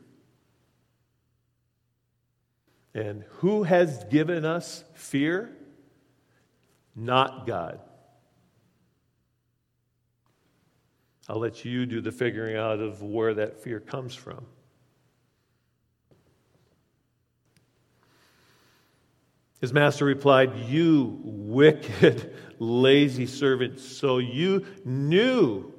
And 2.93 3.23
who 3.37 3.63
has 3.63 4.03
given 4.05 4.45
us 4.45 4.83
fear? 4.93 5.51
Not 6.95 7.47
God. 7.47 7.79
I'll 11.27 11.39
let 11.39 11.65
you 11.65 11.85
do 11.85 12.01
the 12.01 12.11
figuring 12.11 12.57
out 12.57 12.79
of 12.79 13.01
where 13.01 13.33
that 13.35 13.63
fear 13.63 13.79
comes 13.79 14.13
from. 14.13 14.45
His 19.61 19.71
master 19.71 20.03
replied, 20.03 20.57
You 20.67 21.19
wicked, 21.23 22.35
lazy 22.59 23.25
servant. 23.25 23.79
So 23.79 24.17
you 24.17 24.65
knew, 24.83 25.73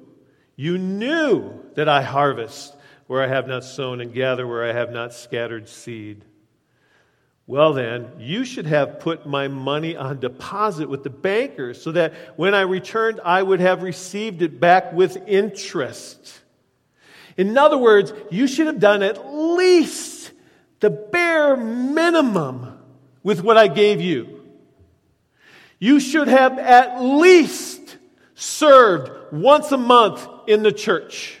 you 0.55 0.79
knew 0.79 1.63
that 1.75 1.87
I 1.87 2.01
harvest 2.01 2.75
where 3.05 3.21
I 3.21 3.27
have 3.27 3.47
not 3.47 3.63
sown 3.63 4.01
and 4.01 4.11
gather 4.11 4.47
where 4.47 4.67
I 4.67 4.73
have 4.73 4.91
not 4.91 5.13
scattered 5.13 5.69
seed. 5.69 6.25
Well, 7.47 7.73
then, 7.73 8.11
you 8.17 8.43
should 8.43 8.65
have 8.65 8.99
put 8.99 9.27
my 9.27 9.47
money 9.47 9.95
on 9.95 10.19
deposit 10.19 10.89
with 10.89 11.03
the 11.03 11.11
bankers 11.11 11.79
so 11.79 11.91
that 11.91 12.13
when 12.37 12.55
I 12.55 12.61
returned, 12.61 13.21
I 13.23 13.43
would 13.43 13.59
have 13.59 13.83
received 13.83 14.41
it 14.41 14.59
back 14.59 14.93
with 14.93 15.17
interest. 15.27 16.41
In 17.37 17.55
other 17.57 17.77
words, 17.77 18.13
you 18.31 18.47
should 18.47 18.65
have 18.65 18.79
done 18.79 19.03
at 19.03 19.31
least 19.31 20.31
the 20.79 20.89
bare 20.89 21.55
minimum 21.55 22.79
with 23.21 23.43
what 23.43 23.57
I 23.57 23.67
gave 23.67 24.01
you. 24.01 24.41
You 25.77 25.99
should 25.99 26.27
have 26.27 26.57
at 26.57 27.01
least 27.01 27.97
served 28.33 29.33
once 29.33 29.71
a 29.71 29.77
month 29.77 30.27
in 30.47 30.63
the 30.63 30.71
church. 30.71 31.39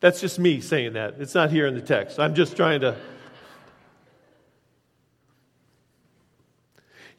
That's 0.00 0.20
just 0.20 0.38
me 0.38 0.60
saying 0.60 0.94
that. 0.94 1.16
It's 1.18 1.34
not 1.34 1.50
here 1.50 1.66
in 1.66 1.74
the 1.74 1.80
text. 1.80 2.18
I'm 2.18 2.34
just 2.34 2.56
trying 2.56 2.80
to. 2.80 2.96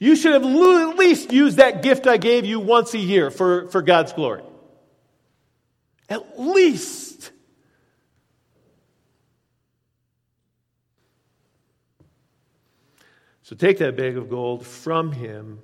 You 0.01 0.15
should 0.15 0.33
have 0.33 0.43
at 0.43 0.97
least 0.97 1.31
used 1.31 1.57
that 1.57 1.83
gift 1.83 2.07
I 2.07 2.17
gave 2.17 2.43
you 2.43 2.59
once 2.59 2.95
a 2.95 2.97
year 2.97 3.29
for, 3.29 3.67
for 3.67 3.83
God's 3.83 4.11
glory. 4.13 4.41
At 6.09 6.39
least. 6.39 7.31
So 13.43 13.55
take 13.55 13.77
that 13.77 13.95
bag 13.95 14.17
of 14.17 14.27
gold 14.27 14.65
from 14.65 15.11
him 15.11 15.59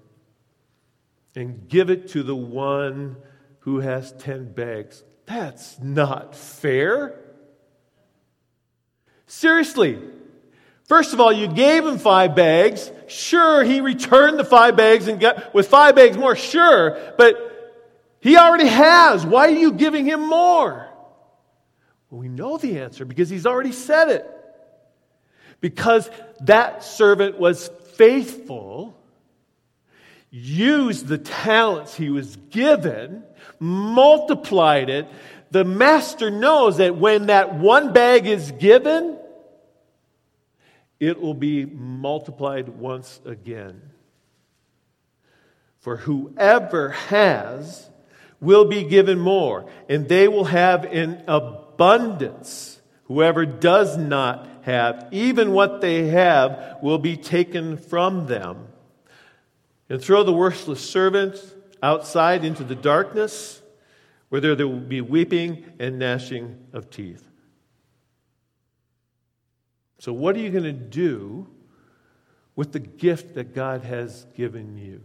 and 1.33 1.67
give 1.67 1.89
it 1.89 2.09
to 2.09 2.21
the 2.21 2.35
one 2.35 3.17
who 3.61 3.79
has 3.79 4.11
10 4.19 4.53
bags. 4.53 5.03
That's 5.25 5.79
not 5.79 6.35
fair. 6.35 7.19
Seriously. 9.25 9.99
First 10.87 11.13
of 11.13 11.19
all, 11.19 11.33
you 11.33 11.47
gave 11.47 11.85
him 11.85 11.97
five 11.97 12.33
bags. 12.35 12.91
Sure, 13.07 13.63
he 13.63 13.81
returned 13.81 14.39
the 14.39 14.45
five 14.45 14.77
bags 14.77 15.07
and 15.07 15.19
got 15.19 15.53
with 15.53 15.67
five 15.67 15.95
bags 15.95 16.17
more. 16.17 16.35
Sure, 16.35 16.97
but 17.17 17.47
he 18.21 18.37
already 18.37 18.67
has. 18.67 19.25
Why 19.25 19.47
are 19.47 19.51
you 19.51 19.73
giving 19.73 20.05
him 20.05 20.25
more? 20.25 20.87
Well, 22.09 22.21
we 22.21 22.29
know 22.29 22.57
the 22.57 22.79
answer 22.79 23.03
because 23.03 23.29
he's 23.29 23.45
already 23.45 23.73
said 23.73 24.09
it. 24.09 24.33
Because 25.59 26.09
that 26.41 26.83
servant 26.83 27.37
was 27.37 27.69
faithful, 27.95 28.97
used 30.29 31.07
the 31.07 31.17
talents 31.17 31.95
he 31.95 32.09
was 32.09 32.37
given, 32.49 33.23
multiplied 33.59 34.89
it. 34.89 35.07
The 35.51 35.65
master 35.65 36.29
knows 36.29 36.77
that 36.77 36.95
when 36.95 37.25
that 37.25 37.55
one 37.55 37.91
bag 37.91 38.25
is 38.27 38.51
given, 38.51 39.16
it 40.99 41.21
will 41.21 41.33
be 41.33 41.65
multiplied 41.65 42.69
once 42.69 43.19
again. 43.25 43.81
For 45.79 45.97
whoever 45.97 46.89
has 46.89 47.89
will 48.41 48.65
be 48.65 48.83
given 48.83 49.19
more, 49.19 49.69
and 49.87 50.07
they 50.07 50.27
will 50.27 50.45
have 50.45 50.85
in 50.85 51.23
abundance. 51.27 52.81
Whoever 53.05 53.45
does 53.45 53.97
not 53.97 54.47
have, 54.63 55.07
even 55.11 55.53
what 55.53 55.81
they 55.81 56.07
have, 56.07 56.77
will 56.81 56.97
be 56.97 57.15
taken 57.15 57.77
from 57.77 58.27
them. 58.27 58.67
And 59.89 60.01
throw 60.01 60.23
the 60.23 60.33
worthless 60.33 60.81
servant 60.81 61.41
outside 61.81 62.43
into 62.43 62.63
the 62.63 62.75
darkness, 62.75 63.61
where 64.29 64.41
there 64.41 64.67
will 64.67 64.79
be 64.79 65.01
weeping 65.01 65.63
and 65.79 65.99
gnashing 65.99 66.57
of 66.73 66.89
teeth. 66.89 67.26
So, 69.99 70.13
what 70.13 70.35
are 70.35 70.39
you 70.39 70.49
going 70.49 70.63
to 70.63 70.73
do 70.73 71.47
with 72.55 72.71
the 72.71 72.79
gift 72.79 73.35
that 73.35 73.55
God 73.55 73.83
has 73.83 74.25
given 74.35 74.77
you? 74.77 75.01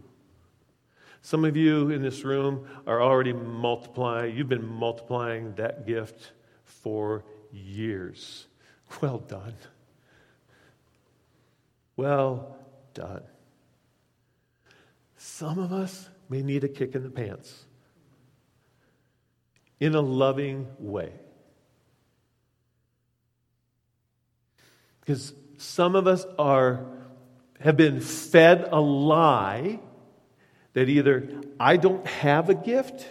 Some 1.21 1.45
of 1.45 1.55
you 1.55 1.89
in 1.89 2.01
this 2.01 2.23
room 2.23 2.67
are 2.85 3.01
already 3.01 3.33
multiplying, 3.33 4.35
you've 4.35 4.49
been 4.49 4.67
multiplying 4.67 5.55
that 5.55 5.87
gift 5.87 6.31
for 6.63 7.23
years. 7.51 8.47
Well 9.01 9.17
done. 9.17 9.55
Well 11.95 12.57
done. 12.93 13.23
Some 15.17 15.57
of 15.57 15.73
us 15.73 16.09
may 16.29 16.43
need 16.43 16.63
a 16.63 16.67
kick 16.67 16.93
in 16.93 17.01
the 17.01 17.09
pants 17.09 17.65
in 19.79 19.95
a 19.95 20.01
loving 20.01 20.67
way. 20.77 21.11
Because 25.03 25.33
some 25.57 25.97
of 25.97 26.07
us 26.07 26.25
are 26.39 26.85
have 27.59 27.77
been 27.77 27.99
fed 27.99 28.67
a 28.71 28.79
lie 28.79 29.79
that 30.73 30.89
either 30.89 31.29
I 31.59 31.77
don't 31.77 32.05
have 32.07 32.49
a 32.49 32.53
gift, 32.53 33.05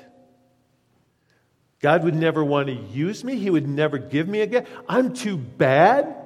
God 1.81 2.05
would 2.05 2.15
never 2.15 2.43
want 2.43 2.69
to 2.69 2.75
use 2.75 3.25
me, 3.25 3.37
He 3.37 3.51
would 3.51 3.69
never 3.69 3.99
give 3.99 4.29
me 4.29 4.41
a 4.41 4.47
gift, 4.47 4.69
I'm 4.89 5.13
too 5.13 5.37
bad. 5.37 6.17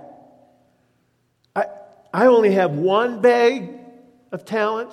I, 1.55 1.66
I 2.12 2.26
only 2.26 2.52
have 2.52 2.72
one 2.72 3.20
bag 3.20 3.70
of 4.33 4.44
talent. 4.44 4.90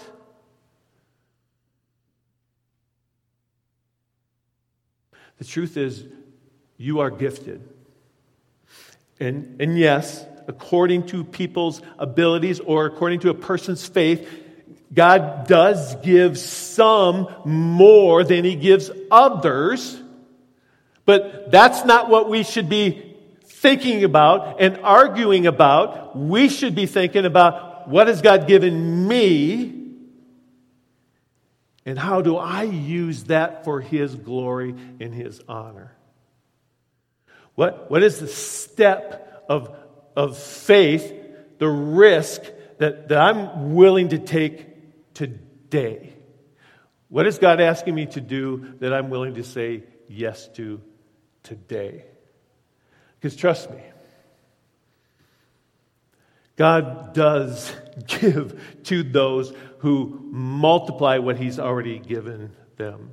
The 5.37 5.45
truth 5.45 5.77
is, 5.77 6.05
you 6.77 6.99
are 6.99 7.09
gifted. 7.09 7.67
And, 9.19 9.59
and 9.59 9.77
yes, 9.77 10.25
according 10.47 11.07
to 11.07 11.23
people's 11.23 11.81
abilities 11.97 12.59
or 12.59 12.85
according 12.85 13.21
to 13.21 13.29
a 13.29 13.33
person's 13.33 13.87
faith, 13.87 14.29
God 14.93 15.47
does 15.47 15.95
give 15.97 16.37
some 16.37 17.27
more 17.45 18.23
than 18.23 18.45
he 18.45 18.55
gives 18.55 18.91
others. 19.09 19.99
But 21.05 21.51
that's 21.51 21.85
not 21.85 22.09
what 22.09 22.29
we 22.29 22.43
should 22.43 22.69
be 22.69 23.15
thinking 23.45 24.03
about 24.03 24.61
and 24.61 24.77
arguing 24.83 25.47
about. 25.47 26.15
We 26.15 26.49
should 26.49 26.75
be 26.75 26.85
thinking 26.85 27.25
about 27.25 27.89
what 27.89 28.07
has 28.07 28.21
God 28.21 28.47
given 28.47 29.07
me 29.07 29.83
and 31.85 31.99
how 31.99 32.21
do 32.21 32.37
I 32.37 32.63
use 32.63 33.25
that 33.25 33.65
for 33.65 33.81
his 33.81 34.15
glory 34.15 34.75
and 34.99 35.13
his 35.13 35.41
honor? 35.47 35.91
What, 37.55 37.91
what 37.91 38.03
is 38.03 38.19
the 38.19 38.27
step 38.27 39.45
of 39.49 39.75
of 40.15 40.37
faith, 40.37 41.13
the 41.59 41.67
risk 41.67 42.41
that, 42.77 43.09
that 43.09 43.17
I'm 43.17 43.73
willing 43.73 44.09
to 44.09 44.19
take 44.19 45.13
today. 45.13 46.13
What 47.09 47.27
is 47.27 47.37
God 47.37 47.61
asking 47.61 47.95
me 47.95 48.07
to 48.07 48.21
do 48.21 48.75
that 48.79 48.93
I'm 48.93 49.09
willing 49.09 49.35
to 49.35 49.43
say 49.43 49.83
yes 50.07 50.47
to 50.55 50.81
today? 51.43 52.05
Because 53.19 53.35
trust 53.35 53.69
me, 53.69 53.81
God 56.55 57.13
does 57.13 57.73
give 58.07 58.59
to 58.83 59.03
those 59.03 59.53
who 59.79 60.27
multiply 60.31 61.17
what 61.17 61.37
He's 61.37 61.59
already 61.59 61.99
given 61.99 62.55
them. 62.77 63.11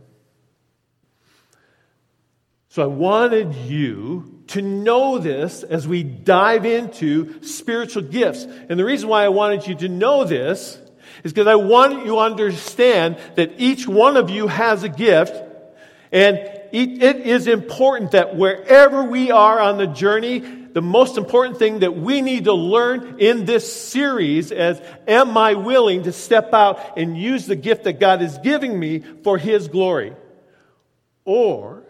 So 2.70 2.84
I 2.84 2.86
wanted 2.86 3.52
you 3.56 4.44
to 4.46 4.62
know 4.62 5.18
this 5.18 5.64
as 5.64 5.88
we 5.88 6.04
dive 6.04 6.64
into 6.64 7.42
spiritual 7.42 8.04
gifts. 8.04 8.44
And 8.44 8.78
the 8.78 8.84
reason 8.84 9.08
why 9.08 9.24
I 9.24 9.28
wanted 9.28 9.66
you 9.66 9.74
to 9.74 9.88
know 9.88 10.22
this 10.22 10.78
is 11.24 11.32
because 11.32 11.48
I 11.48 11.56
want 11.56 12.04
you 12.04 12.12
to 12.12 12.18
understand 12.18 13.18
that 13.34 13.54
each 13.58 13.88
one 13.88 14.16
of 14.16 14.30
you 14.30 14.46
has 14.46 14.84
a 14.84 14.88
gift. 14.88 15.34
And 16.12 16.36
it 16.70 17.16
is 17.26 17.48
important 17.48 18.12
that 18.12 18.36
wherever 18.36 19.02
we 19.02 19.32
are 19.32 19.58
on 19.58 19.76
the 19.76 19.88
journey, 19.88 20.38
the 20.38 20.80
most 20.80 21.18
important 21.18 21.58
thing 21.58 21.80
that 21.80 21.96
we 21.96 22.22
need 22.22 22.44
to 22.44 22.52
learn 22.52 23.16
in 23.18 23.46
this 23.46 23.82
series 23.82 24.52
is 24.52 24.80
am 25.08 25.36
I 25.36 25.54
willing 25.54 26.04
to 26.04 26.12
step 26.12 26.54
out 26.54 26.96
and 26.96 27.18
use 27.18 27.46
the 27.46 27.56
gift 27.56 27.82
that 27.82 27.98
God 27.98 28.22
is 28.22 28.38
giving 28.38 28.78
me 28.78 29.00
for 29.24 29.38
His 29.38 29.66
glory? 29.66 30.14
Or 31.24 31.82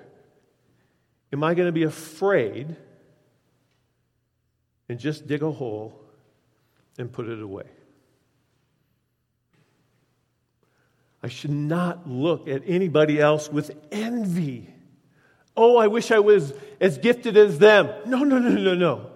Am 1.33 1.45
I 1.45 1.55
going 1.55 1.69
to 1.69 1.73
be 1.73 1.85
afraid 1.85 2.77
and 4.89 4.99
just 4.99 5.27
dig 5.27 5.43
a 5.43 5.51
hole 5.51 5.95
and 6.99 7.13
put 7.13 7.29
it 7.29 7.41
away? 7.41 7.67
I 11.23 11.29
should 11.29 11.51
not 11.51 12.09
look 12.09 12.49
at 12.49 12.63
anybody 12.67 13.21
else 13.21 13.49
with 13.51 13.77
envy. 13.93 14.69
Oh, 15.57 15.77
I 15.77 15.89
wish 15.89 16.11
I 16.11 16.21
was 16.21 16.55
as 16.81 16.99
gifted 16.99 17.37
as 17.37 17.59
them. 17.59 17.91
No, 18.07 18.25
no, 18.25 18.39
no, 18.39 18.51
no, 18.51 18.75
no. 18.75 19.11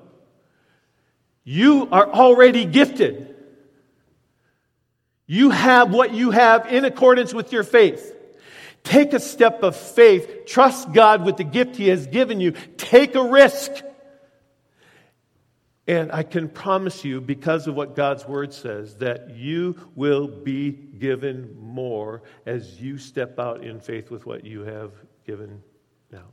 You 1.45 1.89
are 1.91 2.07
already 2.07 2.65
gifted. 2.65 3.35
You 5.27 5.51
have 5.51 5.93
what 5.93 6.13
you 6.13 6.31
have 6.31 6.67
in 6.67 6.85
accordance 6.85 7.33
with 7.33 7.53
your 7.53 7.63
faith. 7.63 8.14
Take 8.85 9.13
a 9.13 9.21
step 9.21 9.63
of 9.63 9.75
faith. 9.75 10.45
Trust 10.47 10.93
God 10.93 11.25
with 11.25 11.37
the 11.37 11.45
gift 11.45 11.75
He 11.77 11.89
has 11.89 12.07
given 12.07 12.41
you. 12.41 12.53
Take 12.77 13.17
a 13.17 13.25
risk. 13.25 13.73
And 15.87 16.13
I 16.13 16.23
can 16.23 16.49
promise 16.49 17.05
you, 17.05 17.21
because 17.21 17.67
of 17.67 17.75
what 17.75 17.97
God's 17.97 18.27
word 18.27 18.55
says, 18.55 18.97
that 18.97 19.37
you 19.37 19.77
will 19.95 20.29
be 20.29 20.71
given 20.71 21.57
more 21.61 22.23
as 22.47 22.81
you 22.81 22.97
step 22.97 23.39
out 23.39 23.65
in 23.65 23.81
faith 23.81 24.11
with 24.11 24.25
what 24.25 24.45
you 24.45 24.63
have 24.63 24.93
given 25.27 25.63
now. 26.11 26.25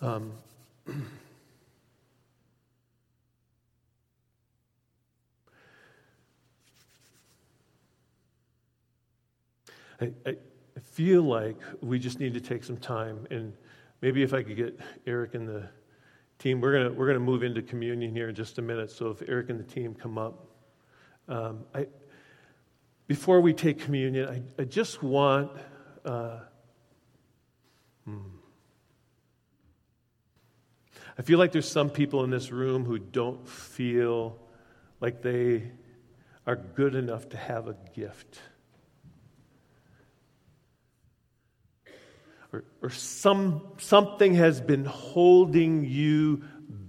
Um, 0.00 0.32
I, 10.00 10.12
I, 10.24 10.36
feel 10.84 11.22
like 11.22 11.56
we 11.80 11.98
just 11.98 12.20
need 12.20 12.32
to 12.34 12.40
take 12.40 12.62
some 12.62 12.76
time 12.76 13.26
and 13.30 13.52
maybe 14.00 14.22
if 14.22 14.32
I 14.32 14.44
could 14.44 14.56
get 14.56 14.78
Eric 15.06 15.34
and 15.34 15.48
the 15.48 15.68
team, 16.38 16.60
we're 16.60 16.72
gonna 16.72 16.92
we're 16.92 17.08
gonna 17.08 17.18
move 17.18 17.42
into 17.42 17.62
communion 17.62 18.12
here 18.12 18.28
in 18.28 18.34
just 18.34 18.58
a 18.58 18.62
minute. 18.62 18.90
So 18.92 19.10
if 19.10 19.22
Eric 19.28 19.50
and 19.50 19.58
the 19.58 19.64
team 19.64 19.94
come 19.94 20.16
up, 20.16 20.46
um, 21.28 21.64
I 21.74 21.88
before 23.08 23.40
we 23.40 23.52
take 23.52 23.80
communion, 23.80 24.28
I, 24.28 24.62
I 24.62 24.64
just 24.64 25.02
want. 25.02 25.50
Uh, 26.04 26.38
hmm. 28.04 28.37
I 31.18 31.22
feel 31.22 31.38
like 31.38 31.52
there's 31.52 31.70
some 31.70 31.90
people 31.90 32.22
in 32.24 32.30
this 32.30 32.52
room 32.52 32.84
who 32.84 32.98
don't 32.98 33.46
feel 33.48 34.38
like 35.00 35.20
they 35.22 35.70
are 36.46 36.56
good 36.56 36.94
enough 36.94 37.28
to 37.30 37.36
have 37.36 37.66
a 37.66 37.76
gift. 37.94 38.38
or, 42.52 42.64
or 42.82 42.90
some, 42.90 43.62
something 43.78 44.34
has 44.34 44.60
been 44.60 44.84
holding 44.84 45.84
you 45.84 46.42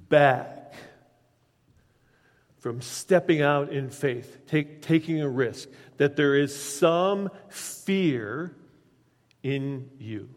back 0.10 0.74
from 2.60 2.82
stepping 2.82 3.42
out 3.42 3.72
in 3.72 3.89
faith, 3.89 4.46
take, 4.48 4.82
taking 4.82 5.22
a 5.22 5.30
risk, 5.30 5.70
that 5.98 6.15
there 6.15 6.36
is 6.36 6.58
some 6.58 7.30
fear 7.50 8.56
in 9.44 9.89
you. 9.98 10.30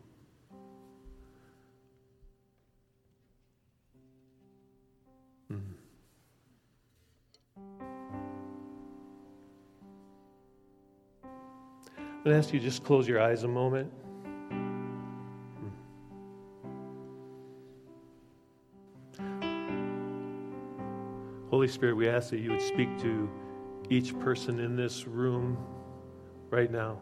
I'm 12.23 12.31
going 12.31 12.41
to 12.41 12.47
ask 12.47 12.55
you 12.55 12.61
to 12.61 12.65
just 12.65 12.85
close 12.85 13.09
your 13.09 13.21
eyes 13.21 13.43
a 13.43 13.49
moment. 13.49 13.93
Holy 21.51 21.67
Spirit, 21.67 21.97
we 21.97 22.09
ask 22.09 22.31
that 22.31 22.39
you 22.39 22.53
would 22.53 22.63
speak 22.63 22.97
to 23.01 23.29
each 23.91 24.17
person 24.21 24.61
in 24.61 24.77
this 24.77 25.09
room 25.09 25.59
right 26.49 26.71
now. 26.71 27.01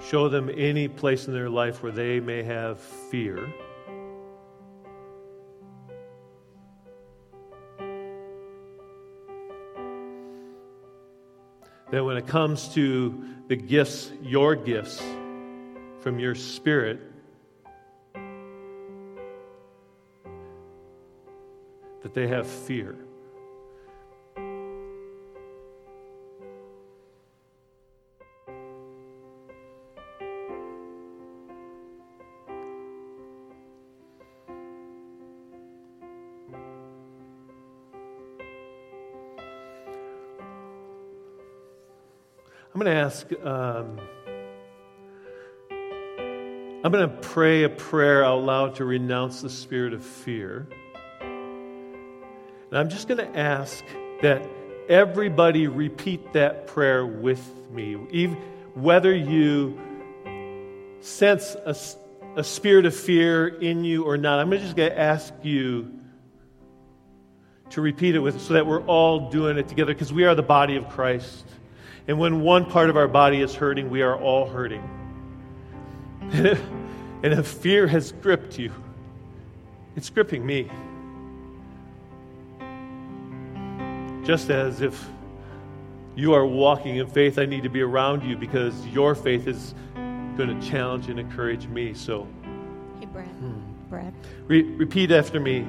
Show 0.00 0.28
them 0.28 0.48
any 0.56 0.86
place 0.86 1.26
in 1.26 1.34
their 1.34 1.50
life 1.50 1.82
where 1.82 1.90
they 1.90 2.20
may 2.20 2.44
have 2.44 2.78
fear. 2.78 3.52
That 11.92 12.02
when 12.02 12.16
it 12.16 12.26
comes 12.26 12.68
to 12.68 13.22
the 13.48 13.54
gifts, 13.54 14.10
your 14.22 14.56
gifts 14.56 15.02
from 16.00 16.18
your 16.18 16.34
spirit, 16.34 16.98
that 22.02 22.14
they 22.14 22.26
have 22.26 22.46
fear. 22.46 22.96
I'm 42.74 42.80
going 42.80 42.94
to 42.94 43.02
ask, 43.02 43.30
um, 43.44 44.00
I'm 46.82 46.90
going 46.90 47.06
to 47.06 47.16
pray 47.20 47.64
a 47.64 47.68
prayer 47.68 48.24
out 48.24 48.44
loud 48.44 48.76
to 48.76 48.86
renounce 48.86 49.42
the 49.42 49.50
spirit 49.50 49.92
of 49.92 50.02
fear. 50.02 50.66
And 51.20 52.78
I'm 52.78 52.88
just 52.88 53.08
going 53.08 53.18
to 53.18 53.38
ask 53.38 53.84
that 54.22 54.48
everybody 54.88 55.66
repeat 55.66 56.32
that 56.32 56.66
prayer 56.66 57.04
with 57.04 57.46
me. 57.70 57.98
Even, 58.10 58.38
whether 58.72 59.14
you 59.14 59.78
sense 61.00 61.54
a, 61.54 61.76
a 62.36 62.42
spirit 62.42 62.86
of 62.86 62.96
fear 62.96 63.48
in 63.48 63.84
you 63.84 64.04
or 64.04 64.16
not, 64.16 64.38
I'm 64.38 64.50
just 64.50 64.76
going 64.76 64.92
to 64.92 64.98
ask 64.98 65.34
you 65.42 65.92
to 67.68 67.82
repeat 67.82 68.14
it 68.14 68.20
with 68.20 68.40
so 68.40 68.54
that 68.54 68.66
we're 68.66 68.84
all 68.86 69.28
doing 69.28 69.58
it 69.58 69.68
together 69.68 69.92
because 69.92 70.10
we 70.10 70.24
are 70.24 70.34
the 70.34 70.42
body 70.42 70.76
of 70.76 70.88
Christ. 70.88 71.44
And 72.08 72.18
when 72.18 72.40
one 72.40 72.64
part 72.64 72.90
of 72.90 72.96
our 72.96 73.08
body 73.08 73.40
is 73.40 73.54
hurting, 73.54 73.90
we 73.90 74.02
are 74.02 74.16
all 74.16 74.48
hurting. 74.48 74.82
And 76.20 76.46
if, 76.46 76.62
and 77.22 77.32
if 77.32 77.46
fear 77.46 77.86
has 77.86 78.12
gripped 78.12 78.58
you, 78.58 78.72
it's 79.94 80.10
gripping 80.10 80.44
me. 80.44 80.70
Just 84.24 84.50
as 84.50 84.80
if 84.80 85.04
you 86.14 86.32
are 86.32 86.46
walking 86.46 86.96
in 86.96 87.06
faith, 87.06 87.38
I 87.38 87.46
need 87.46 87.62
to 87.62 87.68
be 87.68 87.82
around 87.82 88.22
you 88.22 88.36
because 88.36 88.86
your 88.86 89.14
faith 89.14 89.46
is 89.46 89.74
going 90.36 90.60
to 90.60 90.66
challenge 90.66 91.08
and 91.08 91.18
encourage 91.18 91.66
me. 91.66 91.94
So, 91.94 92.26
hey, 93.00 93.06
Brad. 93.06 93.26
Hmm. 93.26 93.60
Brad. 93.88 94.14
Re- 94.46 94.62
repeat 94.62 95.10
after 95.10 95.38
me. 95.38 95.66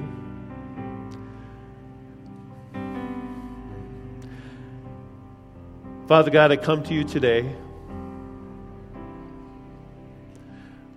Father 6.06 6.30
God, 6.30 6.52
I 6.52 6.56
come 6.56 6.82
to 6.82 6.94
you 6.94 7.04
today 7.04 7.50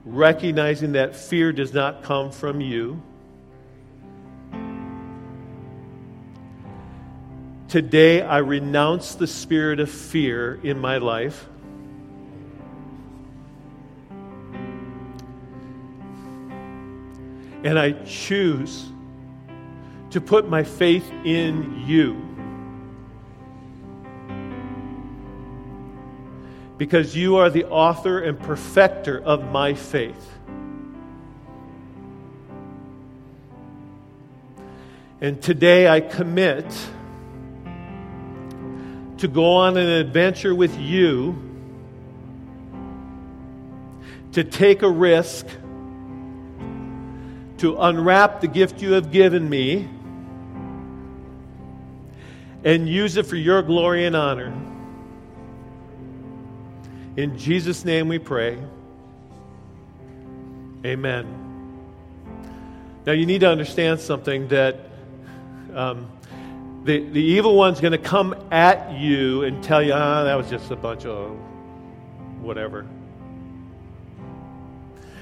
recognizing 0.04 0.93
that 0.93 1.15
fear 1.15 1.52
does 1.52 1.74
not 1.74 2.02
come 2.04 2.32
from 2.32 2.62
you. 2.62 3.02
Today, 7.67 8.22
I 8.22 8.38
renounce 8.38 9.15
the 9.15 9.28
spirit 9.28 9.80
of 9.82 9.91
fear 9.91 10.60
in 10.63 10.80
my 10.80 10.98
life. 10.98 11.48
And 17.63 17.78
I 17.78 17.91
choose 18.06 18.86
to 20.12 20.22
put 20.22 20.50
my 20.50 20.63
faith 20.63 21.10
in 21.26 21.84
you. 21.86 22.37
Because 26.78 27.16
you 27.16 27.38
are 27.38 27.50
the 27.50 27.66
author 27.66 28.20
and 28.20 28.40
perfecter 28.40 29.20
of 29.20 29.52
my 29.52 29.74
faith. 29.74 30.34
And 35.20 35.42
today 35.42 35.88
I 35.88 36.00
commit 36.00 36.66
to 39.18 39.28
go 39.28 39.56
on 39.56 39.76
an 39.78 39.90
adventure 39.90 40.54
with 40.54 40.78
you, 40.80 41.36
to 44.34 44.44
take 44.44 44.84
a 44.84 44.90
risk, 44.90 45.48
to 47.58 47.76
unwrap 47.78 48.42
the 48.42 48.48
gift 48.48 48.84
you 48.84 48.92
have 48.92 49.12
given 49.12 49.50
me, 49.50 49.90
and 52.63 52.88
use 52.88 53.18
it 53.18 53.26
for 53.26 53.36
your 53.36 53.63
glory 53.63 54.06
and 54.06 54.16
honor. 54.16 54.54
In 57.18 57.36
Jesus' 57.36 57.84
name 57.84 58.07
we 58.09 58.20
pray. 58.20 58.59
Amen. 60.86 61.26
Now, 63.07 63.13
you 63.13 63.26
need 63.26 63.39
to 63.39 63.49
understand 63.49 63.99
something 63.99 64.47
that 64.49 64.78
um, 65.74 66.11
the, 66.84 66.99
the 66.99 67.20
evil 67.20 67.55
one's 67.55 67.82
going 67.82 67.93
to 67.93 67.97
come 67.97 68.36
at 68.51 68.99
you 68.99 69.43
and 69.45 69.63
tell 69.63 69.82
you, 69.82 69.93
ah, 69.93 70.26
that 70.26 70.36
was 70.36 70.47
just 70.47 70.70
a 70.70 70.76
bunch 70.76 71.05
of 71.05 71.36
whatever. 72.39 72.86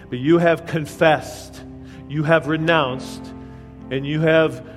But 0.10 0.20
you 0.20 0.38
have 0.38 0.66
confessed, 0.66 1.64
you 2.10 2.24
have 2.24 2.48
renounced, 2.48 3.26
and 3.90 4.06
you 4.06 4.20
have 4.20 4.68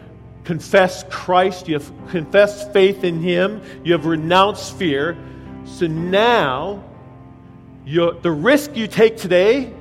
confessed 0.44 1.10
Christ, 1.10 1.66
you 1.66 1.74
have 1.74 1.92
confessed 2.10 2.72
faith 2.72 3.02
in 3.02 3.20
Him, 3.20 3.60
you 3.82 3.92
have 3.92 4.06
renounced 4.06 4.76
fear. 4.76 5.18
So 5.64 5.88
now 5.88 6.84
your, 7.88 8.12
the 8.12 8.30
risk 8.30 8.76
you 8.76 8.86
take 8.86 9.16
today 9.16 9.72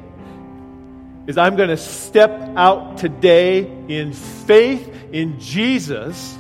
is 1.28 1.38
I'm 1.38 1.56
going 1.56 1.70
to 1.70 1.78
step 1.78 2.32
out 2.56 2.98
today 2.98 3.60
in 3.88 4.14
faith 4.14 4.94
in 5.12 5.40
Jesus, 5.40 6.38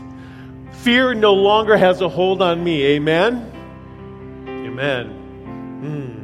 Fear 0.87 1.15
no 1.15 1.33
longer 1.33 1.75
has 1.75 1.99
a 1.99 2.07
hold 2.07 2.41
on 2.41 2.63
me. 2.63 2.85
Amen? 2.85 3.51
Amen. 4.47 5.09
Mm. 5.83 6.17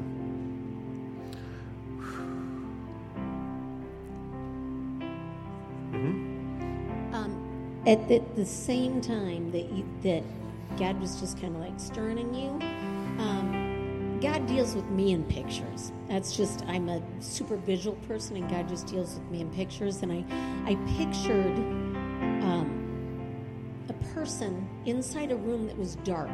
Um, 7.14 7.82
at 7.86 8.08
the, 8.08 8.22
the 8.36 8.46
same 8.46 9.02
time 9.02 9.52
that 9.52 9.70
you, 9.74 9.86
that 10.04 10.24
God 10.78 11.02
was 11.02 11.20
just 11.20 11.42
kind 11.42 11.56
of 11.56 11.62
like 11.62 11.78
stirring 11.78 12.20
in 12.20 12.34
you, 12.34 12.50
um, 13.20 13.63
God 14.24 14.48
deals 14.48 14.74
with 14.74 14.90
me 14.90 15.12
in 15.12 15.26
pictures. 15.26 15.92
That's 16.08 16.38
just 16.38 16.64
I'm 16.66 16.88
a 16.88 17.02
super 17.20 17.58
visual 17.58 17.98
person, 18.08 18.38
and 18.38 18.50
God 18.50 18.70
just 18.70 18.88
deals 18.88 19.16
with 19.16 19.30
me 19.30 19.42
in 19.42 19.50
pictures. 19.50 20.02
And 20.02 20.14
I 20.14 20.24
I 20.66 20.76
pictured 20.98 21.58
um, 22.42 23.86
a 23.90 23.94
person 24.14 24.66
inside 24.86 25.34
a 25.34 25.36
room 25.36 25.68
that 25.68 25.78
was 25.78 25.98
dark 25.98 26.32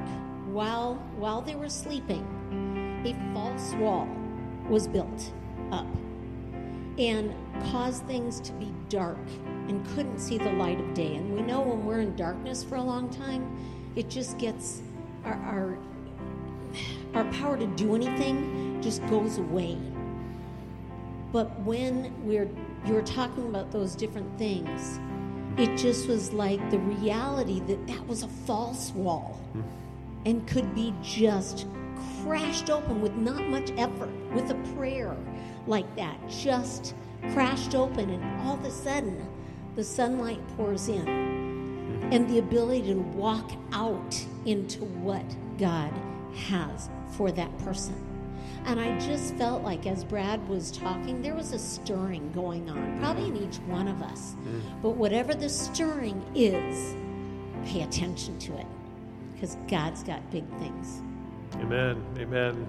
while 0.51 0.95
while 1.17 1.41
they 1.41 1.55
were 1.55 1.67
sleeping. 1.67 2.23
A 3.05 3.33
false 3.33 3.73
wall 3.73 4.07
was 4.69 4.87
built 4.87 5.33
up 5.71 5.87
and 6.99 7.33
caused 7.71 8.05
things 8.05 8.39
to 8.41 8.51
be 8.53 8.71
dark 8.89 9.17
and 9.67 9.83
couldn't 9.95 10.19
see 10.19 10.37
the 10.37 10.51
light 10.51 10.79
of 10.79 10.93
day. 10.93 11.15
And 11.15 11.33
we 11.33 11.41
know 11.41 11.61
when 11.61 11.83
we're 11.83 12.01
in 12.01 12.15
darkness 12.15 12.63
for 12.63 12.75
a 12.75 12.83
long 12.83 13.09
time, 13.09 13.57
it 13.95 14.11
just 14.11 14.37
gets 14.37 14.83
our 15.25 15.33
our, 15.33 15.77
our 17.14 17.26
power 17.34 17.57
to 17.57 17.68
do 17.68 17.95
anything 17.95 18.82
just 18.82 19.05
goes 19.07 19.38
away. 19.38 19.78
But 21.32 21.60
when 21.62 22.14
we're 22.26 22.49
you 22.86 22.93
were 22.93 23.01
talking 23.01 23.47
about 23.49 23.72
those 23.72 23.95
different 23.95 24.38
things, 24.38 24.99
it 25.57 25.76
just 25.78 26.07
was 26.07 26.32
like 26.32 26.70
the 26.72 26.80
reality 26.80 27.60
that 27.62 27.86
that 27.88 28.07
was 28.07 28.24
a 28.24 28.28
false 28.28 28.91
wall 28.91 29.39
and 30.26 30.47
could 30.47 30.74
be 30.74 30.93
just 31.03 31.68
crashed 32.24 32.70
open 32.70 33.01
with 33.01 33.14
not 33.16 33.43
much 33.47 33.72
effort, 33.78 34.10
with 34.34 34.49
a 34.51 34.55
prayer 34.76 35.16
like 35.68 35.93
that, 35.95 36.18
just 36.30 36.95
crashed 37.34 37.76
open, 37.76 38.10
and 38.10 38.41
all 38.41 38.55
of 38.55 38.64
a 38.64 38.72
sudden 38.72 39.28
the 39.76 39.84
sunlight 39.84 40.39
pours 40.55 40.88
in 40.88 41.07
and 42.12 42.30
the 42.30 42.39
ability 42.39 42.93
to 42.93 42.95
walk 42.95 43.51
out 43.72 44.26
into 44.45 44.84
what 44.84 45.24
God 45.57 45.93
has 46.47 46.89
for 47.12 47.32
that 47.32 47.55
person. 47.60 47.95
And 48.66 48.80
I 48.80 48.99
just 48.99 49.36
felt 49.36 49.64
like 49.64 49.88
as 49.88 50.03
Brad 50.03 50.45
was 50.47 50.72
talking, 50.72 51.22
there 51.22 51.36
was 51.36 51.53
a 51.53 51.60
stirring 51.60 52.32
going 52.34 52.70
on, 52.70 52.99
probably 52.99 53.28
in 53.28 53.38
each 53.38 53.57
one 53.62 53.88
of 53.88 54.01
us. 54.01 54.36
Mm. 54.43 54.62
But 54.82 54.91
whatever 54.91 55.34
the 55.34 55.49
stirring 55.49 56.24
is, 56.36 56.95
pay 57.66 57.82
attention 57.84 58.38
to 58.39 58.57
it 58.57 58.68
because 59.34 59.57
God's 59.68 60.03
got 60.03 60.30
big 60.32 60.47
things. 60.60 61.01
Amen. 61.55 62.03
Amen. 62.18 62.68